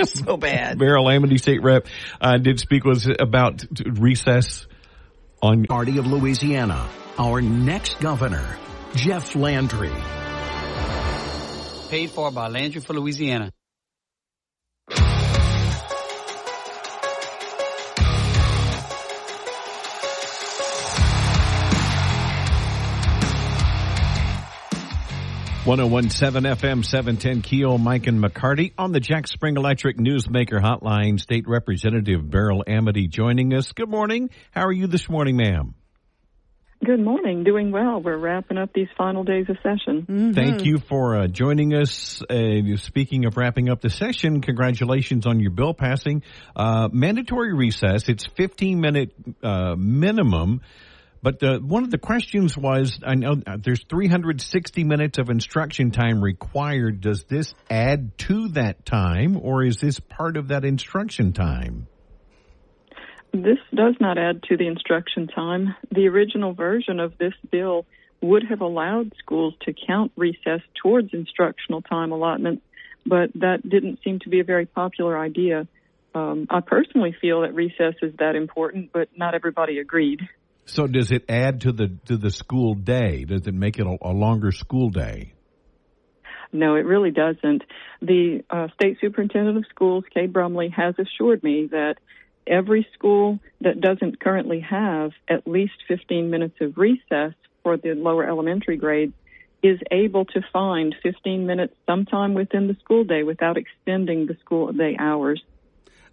[0.04, 0.78] so bad.
[0.78, 1.86] Beryl Amedée State Rep
[2.20, 4.66] uh, did speak was about recess
[5.42, 6.88] on Party of Louisiana.
[7.18, 8.58] Our next governor,
[8.94, 9.92] Jeff Landry.
[11.90, 13.50] Paid for by Landry for Louisiana.
[25.66, 31.20] 1017 FM 710 Keel, Mike and McCarty on the Jack Spring Electric Newsmaker Hotline.
[31.20, 33.70] State Representative Beryl Amedée joining us.
[33.72, 34.30] Good morning.
[34.52, 35.74] How are you this morning, ma'am?
[36.82, 37.44] Good morning.
[37.44, 38.00] Doing well.
[38.00, 40.06] We're wrapping up these final days of session.
[40.08, 40.32] Mm-hmm.
[40.32, 42.22] Thank you for uh, joining us.
[42.22, 46.22] Uh, speaking of wrapping up the session, congratulations on your bill passing.
[46.56, 48.08] Uh, mandatory recess.
[48.08, 49.12] It's 15 minute
[49.42, 50.62] uh, minimum.
[51.22, 55.90] But the, one of the questions was, I know uh, there's 360 minutes of instruction
[55.90, 57.02] time required.
[57.02, 61.86] Does this add to that time, or is this part of that instruction time?
[63.32, 65.74] This does not add to the instruction time.
[65.90, 67.84] The original version of this bill
[68.22, 72.62] would have allowed schools to count recess towards instructional time allotment,
[73.06, 75.68] but that didn't seem to be a very popular idea.
[76.14, 80.20] Um, I personally feel that recess is that important, but not everybody agreed.
[80.66, 83.24] So does it add to the to the school day?
[83.24, 85.34] Does it make it a, a longer school day?
[86.52, 87.62] No, it really doesn't.
[88.02, 91.96] The uh, state superintendent of schools, Cade Brumley, has assured me that
[92.46, 98.26] every school that doesn't currently have at least 15 minutes of recess for the lower
[98.28, 99.12] elementary grades
[99.62, 104.72] is able to find 15 minutes sometime within the school day without extending the school
[104.72, 105.42] day hours.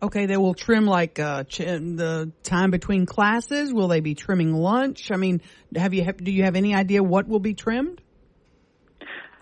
[0.02, 3.74] Okay, they will trim like uh, ch- the time between classes.
[3.74, 5.12] Will they be trimming lunch?
[5.12, 5.42] I mean,
[5.76, 8.02] have you do you have any idea what will be trimmed?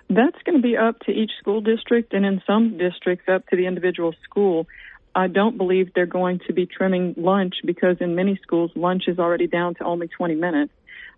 [0.08, 3.58] That's going to be up to each school district, and in some districts, up to
[3.58, 4.68] the individual school.
[5.14, 9.18] I don't believe they're going to be trimming lunch because in many schools, lunch is
[9.18, 10.74] already down to only 20 minutes.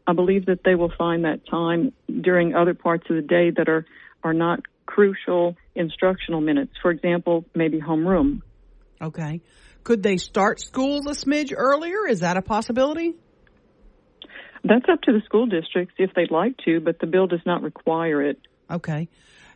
[0.05, 3.67] I believe that they will find that time during other parts of the day that
[3.67, 3.85] are,
[4.23, 6.73] are not crucial instructional minutes.
[6.81, 8.41] For example, maybe homeroom.
[9.01, 9.41] Okay.
[9.83, 12.07] Could they start school a smidge earlier?
[12.07, 13.15] Is that a possibility?
[14.63, 17.61] That's up to the school districts if they'd like to, but the bill does not
[17.61, 18.39] require it.
[18.69, 19.07] Okay.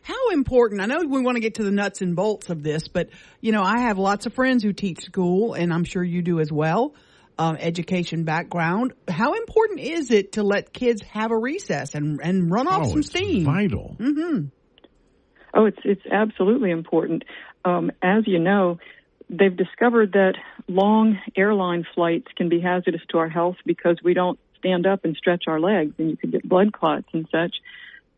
[0.02, 2.88] How important, I know we want to get to the nuts and bolts of this,
[2.88, 3.10] but
[3.40, 6.40] you know, I have lots of friends who teach school and I'm sure you do
[6.40, 6.94] as well.
[7.38, 8.92] Um, education background.
[9.08, 12.90] How important is it to let kids have a recess and and run off oh,
[12.90, 13.44] some steam?
[13.44, 13.96] Vital.
[13.98, 14.46] Mm-hmm.
[15.54, 17.24] Oh, it's it's absolutely important.
[17.64, 18.78] Um, as you know,
[19.32, 20.34] they've discovered that
[20.68, 25.16] long airline flights can be hazardous to our health because we don't stand up and
[25.16, 27.56] stretch our legs, and you could get blood clots and such.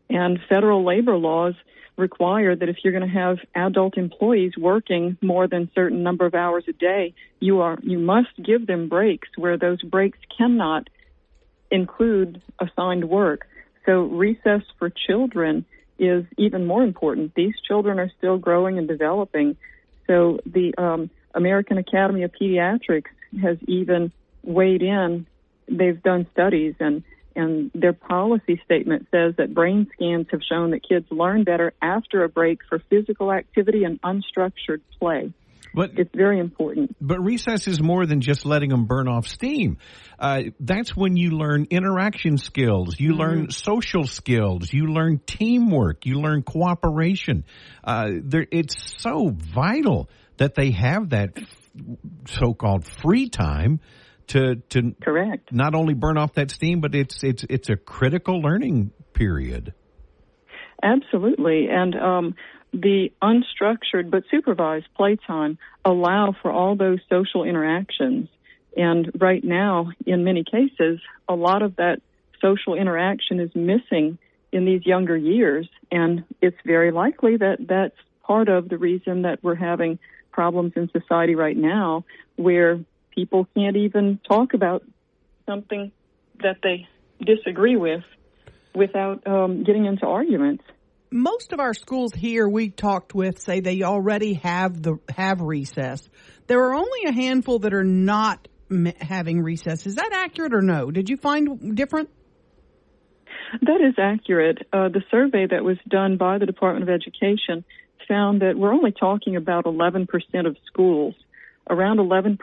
[0.09, 1.55] And federal labor laws
[1.97, 6.35] require that if you're going to have adult employees working more than certain number of
[6.35, 10.89] hours a day, you are you must give them breaks where those breaks cannot
[11.71, 13.47] include assigned work.
[13.85, 15.65] So recess for children
[15.97, 17.33] is even more important.
[17.35, 19.55] These children are still growing and developing.
[20.07, 23.09] So the um, American Academy of Pediatrics
[23.41, 24.11] has even
[24.43, 25.27] weighed in.
[25.67, 27.03] They've done studies and
[27.37, 32.23] and their policy statement says that brain scans have shown that kids learn better after
[32.23, 35.33] a break for physical activity and unstructured play.
[35.75, 36.95] But it's very important.
[37.01, 39.77] But recess is more than just letting them burn off steam.
[40.17, 43.19] Uh, that's when you learn interaction skills, you mm-hmm.
[43.19, 47.43] learn social skills, you learn teamwork, you learn cooperation.
[47.83, 48.07] Uh,
[48.51, 51.37] it's so vital that they have that
[52.27, 53.79] so-called free time
[54.27, 58.39] to to correct not only burn off that steam, but it's it's it's a critical
[58.41, 59.73] learning period.
[60.81, 62.35] Absolutely, and um,
[62.81, 68.27] the unstructured but supervised playtime allow for all those social interactions.
[68.75, 70.99] And right now, in many cases,
[71.29, 72.01] a lot of that
[72.41, 74.17] social interaction is missing
[74.51, 79.41] in these younger years, and it's very likely that that's part of the reason that
[79.41, 79.97] we're having
[80.31, 82.03] problems in society right now
[82.35, 82.79] where
[83.11, 84.83] people can't even talk about
[85.45, 85.91] something
[86.41, 86.87] that they
[87.21, 88.03] disagree with
[88.73, 90.63] without um, getting into arguments.
[91.11, 96.07] Most of our schools here we talked with say they already have the have recess.
[96.47, 98.47] There are only a handful that are not
[98.99, 99.85] having recess.
[99.85, 100.91] Is that accurate or no?
[100.91, 102.09] Did you find different?
[103.61, 104.59] That is accurate.
[104.73, 107.63] Uh, the survey that was done by the Department of Education
[108.07, 110.07] found that we're only talking about 11%
[110.45, 111.15] of schools
[111.69, 112.37] around 11%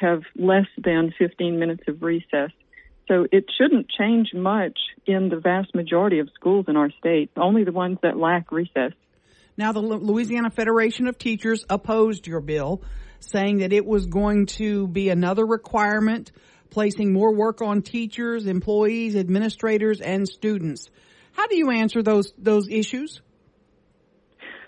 [0.00, 2.50] have less than 15 minutes of recess.
[3.08, 7.64] So it shouldn't change much in the vast majority of schools in our state, only
[7.64, 8.92] the ones that lack recess.
[9.56, 12.82] Now, the Louisiana Federation of Teachers opposed your bill,
[13.18, 16.30] saying that it was going to be another requirement,
[16.70, 20.90] placing more work on teachers, employees, administrators, and students.
[21.32, 23.20] How do you answer those those issues?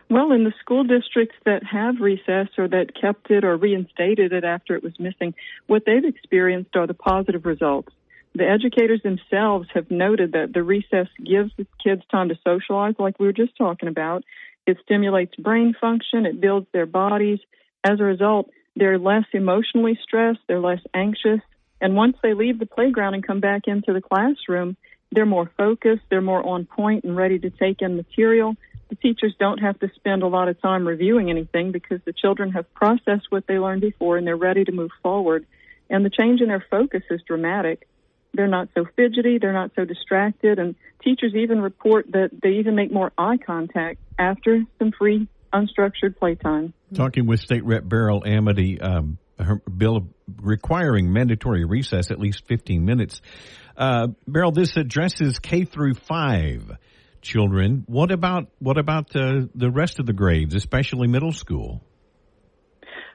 [0.08, 4.42] Well, in the school districts that have recess or that kept it or reinstated it
[4.42, 5.34] after it was missing,
[5.68, 7.92] what they've experienced are the positive results.
[8.34, 13.18] The educators themselves have noted that the recess gives the kids time to socialize, like
[13.18, 14.24] we were just talking about.
[14.66, 17.40] It stimulates brain function, it builds their bodies.
[17.84, 21.40] As a result, they're less emotionally stressed, they're less anxious,
[21.80, 24.76] and once they leave the playground and come back into the classroom,
[25.10, 28.56] they're more focused, they're more on point and ready to take in material
[28.90, 32.50] the teachers don't have to spend a lot of time reviewing anything because the children
[32.52, 35.46] have processed what they learned before and they're ready to move forward.
[35.88, 37.86] And the change in their focus is dramatic.
[38.32, 42.76] They're not so fidgety, they're not so distracted, and teachers even report that they even
[42.76, 46.72] make more eye contact after some free unstructured playtime.
[46.94, 50.08] Talking with State Rep Beryl Amedée, um, her bill
[50.40, 53.20] requiring mandatory recess at least 15 minutes.
[53.76, 56.76] Uh, Beryl, this addresses K through 5
[57.22, 57.84] children.
[57.86, 61.82] What about what about uh, the rest of the grades, especially middle school?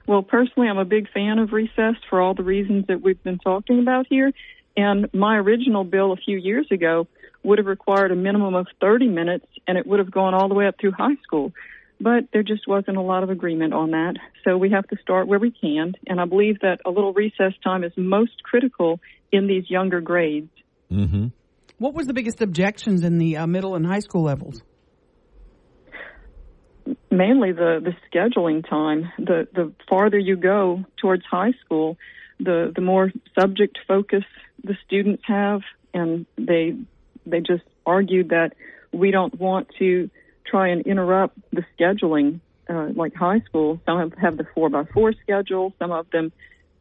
[0.08, 3.40] Well, personally, I'm a big fan of recess for all the reasons that we've been
[3.40, 4.32] talking about here.
[4.78, 7.08] And my original bill a few years ago
[7.44, 10.56] would have required a minimum of 30 minutes and it would have gone all the
[10.56, 11.54] way up through high school.
[12.02, 14.16] But there just wasn't a lot of agreement on that.
[14.44, 15.94] So we have to start where we can.
[16.08, 19.00] And I believe that a little recess time is most critical
[19.32, 20.52] in these younger grades.
[20.92, 21.28] Mm-hmm.
[21.78, 24.62] What was the biggest objections in the uh, middle and high school levels?
[27.10, 29.12] Mainly the, the scheduling time.
[29.18, 31.98] The, the farther you go towards high school,
[32.40, 34.24] the, the more subject focus
[34.66, 35.62] the students have.
[35.94, 36.76] And they,
[37.26, 38.54] they just argued that
[38.92, 40.10] we don't want to
[40.46, 42.40] try and interrupt the scheduling
[42.70, 43.80] uh, like high school.
[43.86, 45.74] Some have, have the four by four schedule.
[45.80, 46.32] Some of them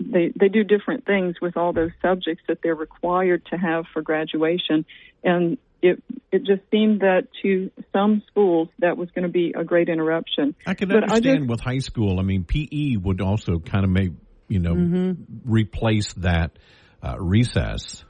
[0.01, 4.03] they they do different things with all those subjects that they're required to have for
[4.03, 4.85] graduation,
[5.23, 6.03] and it
[6.33, 10.55] it just seemed that to some schools that was going to be a great interruption.
[10.67, 12.19] I can But understand just- with high school.
[12.19, 14.13] I mean, PE would also kind of make
[14.49, 15.17] you know Mhm.
[15.45, 16.59] replace that
[17.05, 18.05] uh, recess.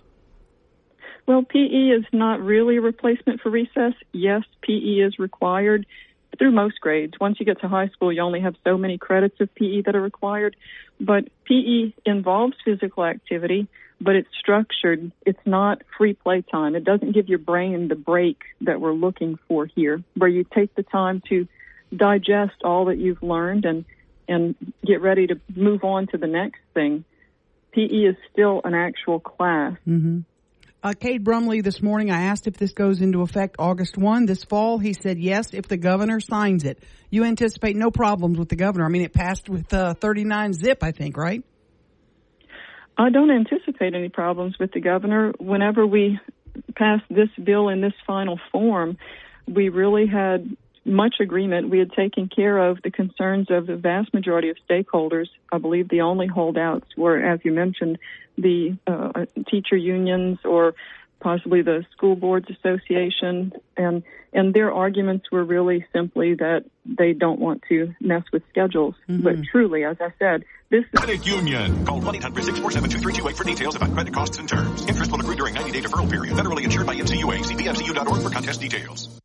[1.27, 3.95] Well, PE is not really a replacement for recess.
[4.13, 5.87] Yes, PE is required
[6.39, 7.15] through most grades.
[7.21, 9.97] Once you get to high school, you only have so many credits of PE that
[9.97, 10.57] are required.
[11.01, 13.69] But PE involves physical activity,
[14.01, 15.13] but it's structured.
[15.25, 16.75] It's not free play time.
[16.75, 20.75] It doesn't give your brain the break that we're looking for here, where you take
[20.75, 21.49] the time to
[21.95, 23.85] digest all that you've learned and
[24.27, 24.55] and
[24.85, 27.05] get ready to move on to the next thing.
[27.75, 29.73] PE is still an actual class.
[29.87, 30.21] Mm-hmm.
[30.83, 34.45] Uh, Cade Brumley this morning, I asked if this goes into effect August 1 this
[34.45, 34.79] fall.
[34.79, 36.79] He said yes if the governor signs it.
[37.09, 38.85] You anticipate no problems with the governor.
[38.85, 41.43] I mean, it passed with uh, 39 zip, I think, right?
[42.99, 45.33] I don't anticipate any problems with the governor.
[45.39, 46.21] Whenever we
[46.77, 48.99] passed this bill in this final form,
[49.49, 50.55] we really had
[50.85, 51.71] much agreement.
[51.71, 55.29] We had taken care of the concerns of the vast majority of stakeholders.
[55.51, 57.99] I believe the only holdouts were, as you mentioned,
[58.37, 60.75] the uh, teacher unions or
[61.21, 64.03] possibly the school boards association and
[64.33, 69.37] and their arguments were really simply that they don't want to mess with schedules but
[69.51, 71.85] truly as i said this Credit Union.
[71.87, 74.85] Call 1-800-647-2328 for details about credit costs and terms.
[74.89, 76.35] Interest will accrue during 90-day deferral period.
[76.35, 77.45] Federally insured by NCUA.
[77.45, 79.21] See pfcu.org for contest details.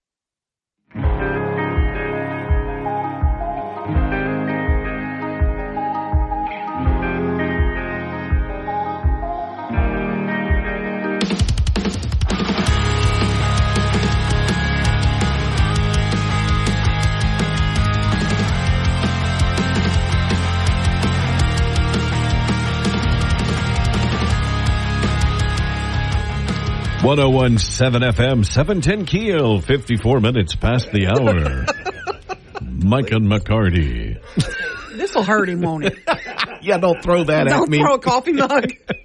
[27.02, 29.62] One zero one seven FM seven ten Keel.
[29.62, 31.66] Fifty four minutes past the hour.
[32.62, 34.20] Mike and McCarty.
[34.98, 35.98] This will hurt him, won't it?
[36.62, 37.80] yeah, don't throw that Don't at me.
[37.80, 38.74] throw a coffee mug.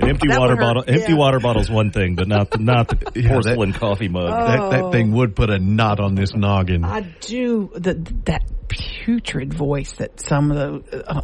[0.00, 0.84] An empty That water would hurt, bottle.
[0.86, 1.18] Empty yeah.
[1.18, 4.28] water bottle's one thing, but not the, not the Yeah, that- porcelain coffee mug.
[4.28, 6.84] That, that thing would put a knot on this noggin.
[6.84, 7.94] I do the
[8.26, 10.56] that putrid voice that some of
[10.90, 11.04] the.
[11.10, 11.22] Uh,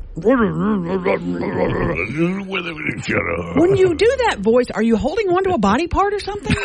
[3.57, 6.57] when you do that voice, are you holding on to a body part or something?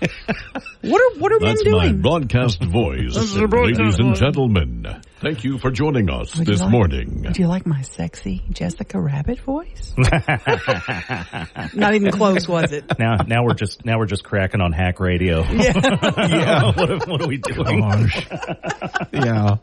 [0.82, 2.00] what are what are men That's my doing?
[2.02, 4.86] broadcast voice, broadcast ladies and gentlemen.
[5.20, 7.26] Thank you for joining us Would this like- morning.
[7.30, 9.92] Do you like my sexy Jessica Rabbit voice?
[11.74, 12.98] Not even close, was it?
[12.98, 15.42] now, now we're just now we're just cracking on hack radio.
[15.42, 15.72] Yeah.
[16.16, 16.72] yeah.
[16.72, 18.10] what, are- what are we doing?
[19.12, 19.56] yeah.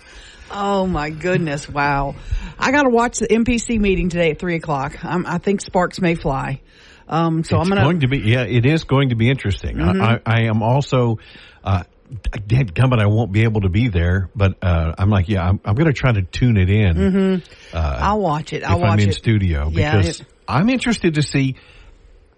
[0.49, 1.67] Oh my goodness!
[1.67, 2.15] Wow,
[2.57, 5.03] I got to watch the MPC meeting today at three o'clock.
[5.03, 6.61] Um, I think sparks may fly.
[7.09, 7.81] Um, so it's I'm gonna.
[7.83, 10.01] going to be yeah it is going to be interesting Mhm.
[10.01, 11.17] I, I, I am also
[11.63, 15.47] uh dead gummit I won't be able to be there but uh I'm like yeah
[15.47, 17.43] I'm, I'm going to try to tune it in Mhm.
[17.73, 18.63] uh, I'll watch it.
[18.63, 19.13] I'll if watch I'm in it.
[19.15, 21.55] studio Yeah, because it- I'm interested to see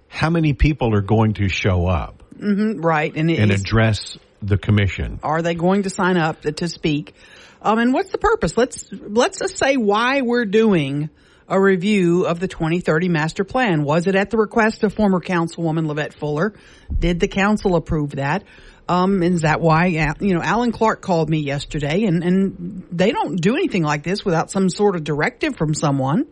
[0.08, 4.58] how many people are going to show up Mhm, right, and, it and address the
[4.58, 7.14] commission are they going to sign up to, to speak?
[7.62, 8.56] Um, and what's the purpose?
[8.58, 11.10] Let's let's just say why we're doing
[11.50, 13.84] a review of the 2030 master plan.
[13.84, 16.54] Was it at the request of former Councilwoman LeVette Fuller?
[16.98, 18.44] Did the council approve that?
[18.90, 19.86] Um, is that why,
[20.20, 24.26] you know, Alan Clark called me yesterday and, and they don't do anything like this
[24.26, 26.26] without some sort of directive from someone.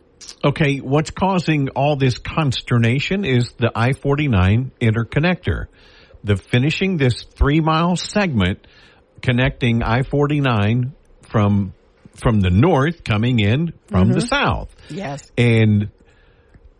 [0.44, 5.66] Okay, what's causing all this consternation is the I-49 interconnector.
[6.24, 8.66] The finishing this three mile segment
[9.22, 10.90] connecting I-49
[11.30, 11.74] from,
[12.16, 14.28] from the north coming in from the Mhm.
[14.28, 14.74] south.
[14.90, 15.30] Yes.
[15.38, 15.90] And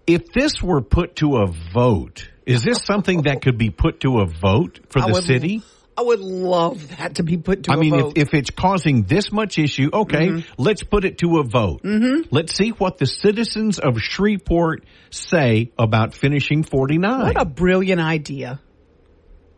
[0.08, 4.18] if this were put to a vote, is this something that could be put to
[4.20, 5.62] a vote for the would- city?
[5.96, 9.02] I would love that to be put to I a mean, if, if it's causing
[9.02, 10.44] this much issue, okay, Mhm.
[10.56, 11.82] let's put it to a vote.
[11.82, 12.28] Mhm.
[12.30, 17.20] Let's see what the citizens of Shreveport say about finishing 49.
[17.26, 18.60] what a brilliant idea.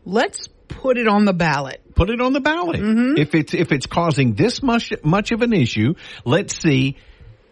[0.06, 1.82] let's put it on the ballot.
[1.94, 2.80] Put it on the ballot.
[3.18, 5.92] If it's if it's causing this much much of an issue,
[6.24, 6.96] let's see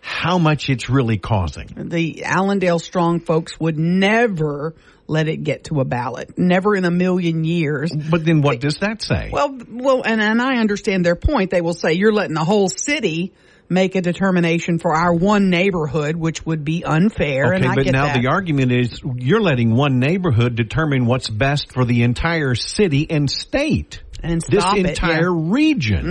[0.01, 1.67] how much it's really causing.
[1.77, 4.75] The Allendale Strong folks would never
[5.09, 6.39] let it get to a ballot.
[6.39, 7.91] Never in a million years.
[7.93, 9.31] But then what does that say?
[9.33, 11.51] Well, well, and, and I understand their point.
[11.51, 13.33] They will say you're letting the whole city
[13.71, 17.53] make a determination for our one neighborhood, which would be unfair.
[17.53, 18.21] and Okay, but now that.
[18.21, 23.31] the argument is you're letting one neighborhood determine what's best for the entire city and
[23.31, 24.03] state.
[24.23, 25.53] and this it, entire yeah.
[25.53, 26.05] region.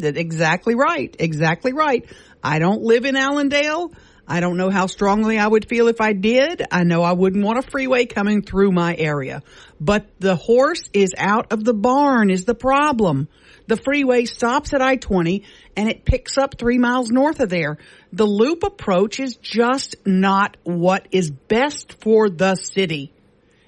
[0.00, 0.16] Mm-hmm.
[0.16, 1.14] Exactly right.
[1.18, 2.04] Exactly right.
[2.42, 3.92] I don't live in Allendale.
[4.26, 6.62] I don't know how strongly I would feel if I did.
[6.70, 9.42] I know I wouldn't want a freeway coming through my area.
[9.80, 13.28] But the horse is out of the barn is the problem.
[13.66, 15.44] The freeway stops at I-20
[15.76, 17.78] and it picks up three miles north of there.
[18.12, 23.12] The loop approach is just not what is best for the city.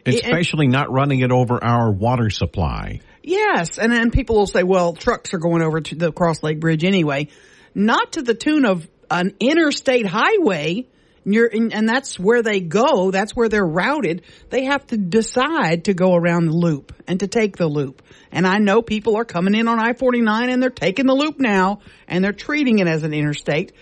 [0.04, 3.00] It- Especially not running it over our water supply.
[3.22, 6.60] Yes, and then people will say, "Well, trucks are going over to the Cross Lake
[6.60, 7.26] Bridge anyway."
[7.74, 10.86] Not to the tune of an interstate highway.
[11.28, 13.10] You're, and that's where they go.
[13.10, 14.22] That's where they're routed.
[14.50, 18.00] They have to decide to go around the loop and to take the loop.
[18.30, 21.80] And I know people are coming in on I-49 and they're taking the loop now
[22.06, 23.72] and they're treating it as an interstate.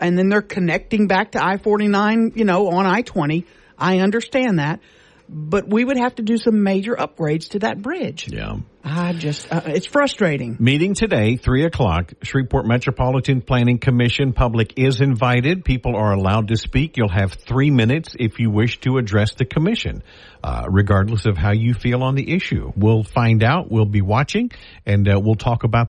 [0.00, 3.44] And then they're connecting back to I-49, you know, on I-20.
[3.78, 4.80] I understand that.
[5.28, 8.28] But we would have to do some major upgrades to that bridge.
[8.32, 8.56] Yeah.
[8.90, 10.56] I just, uh, it's frustrating.
[10.58, 14.32] Meeting today, three o'clock, Shreveport Metropolitan Planning Commission.
[14.32, 15.64] Public is invited.
[15.64, 16.96] People are allowed to speak.
[16.96, 20.02] You'll have three minutes if you wish to address the commission,
[20.42, 22.72] uh, regardless of how you feel on the issue.
[22.76, 23.70] We'll find out.
[23.70, 24.50] We'll be watching
[24.84, 25.86] and uh, we'll talk about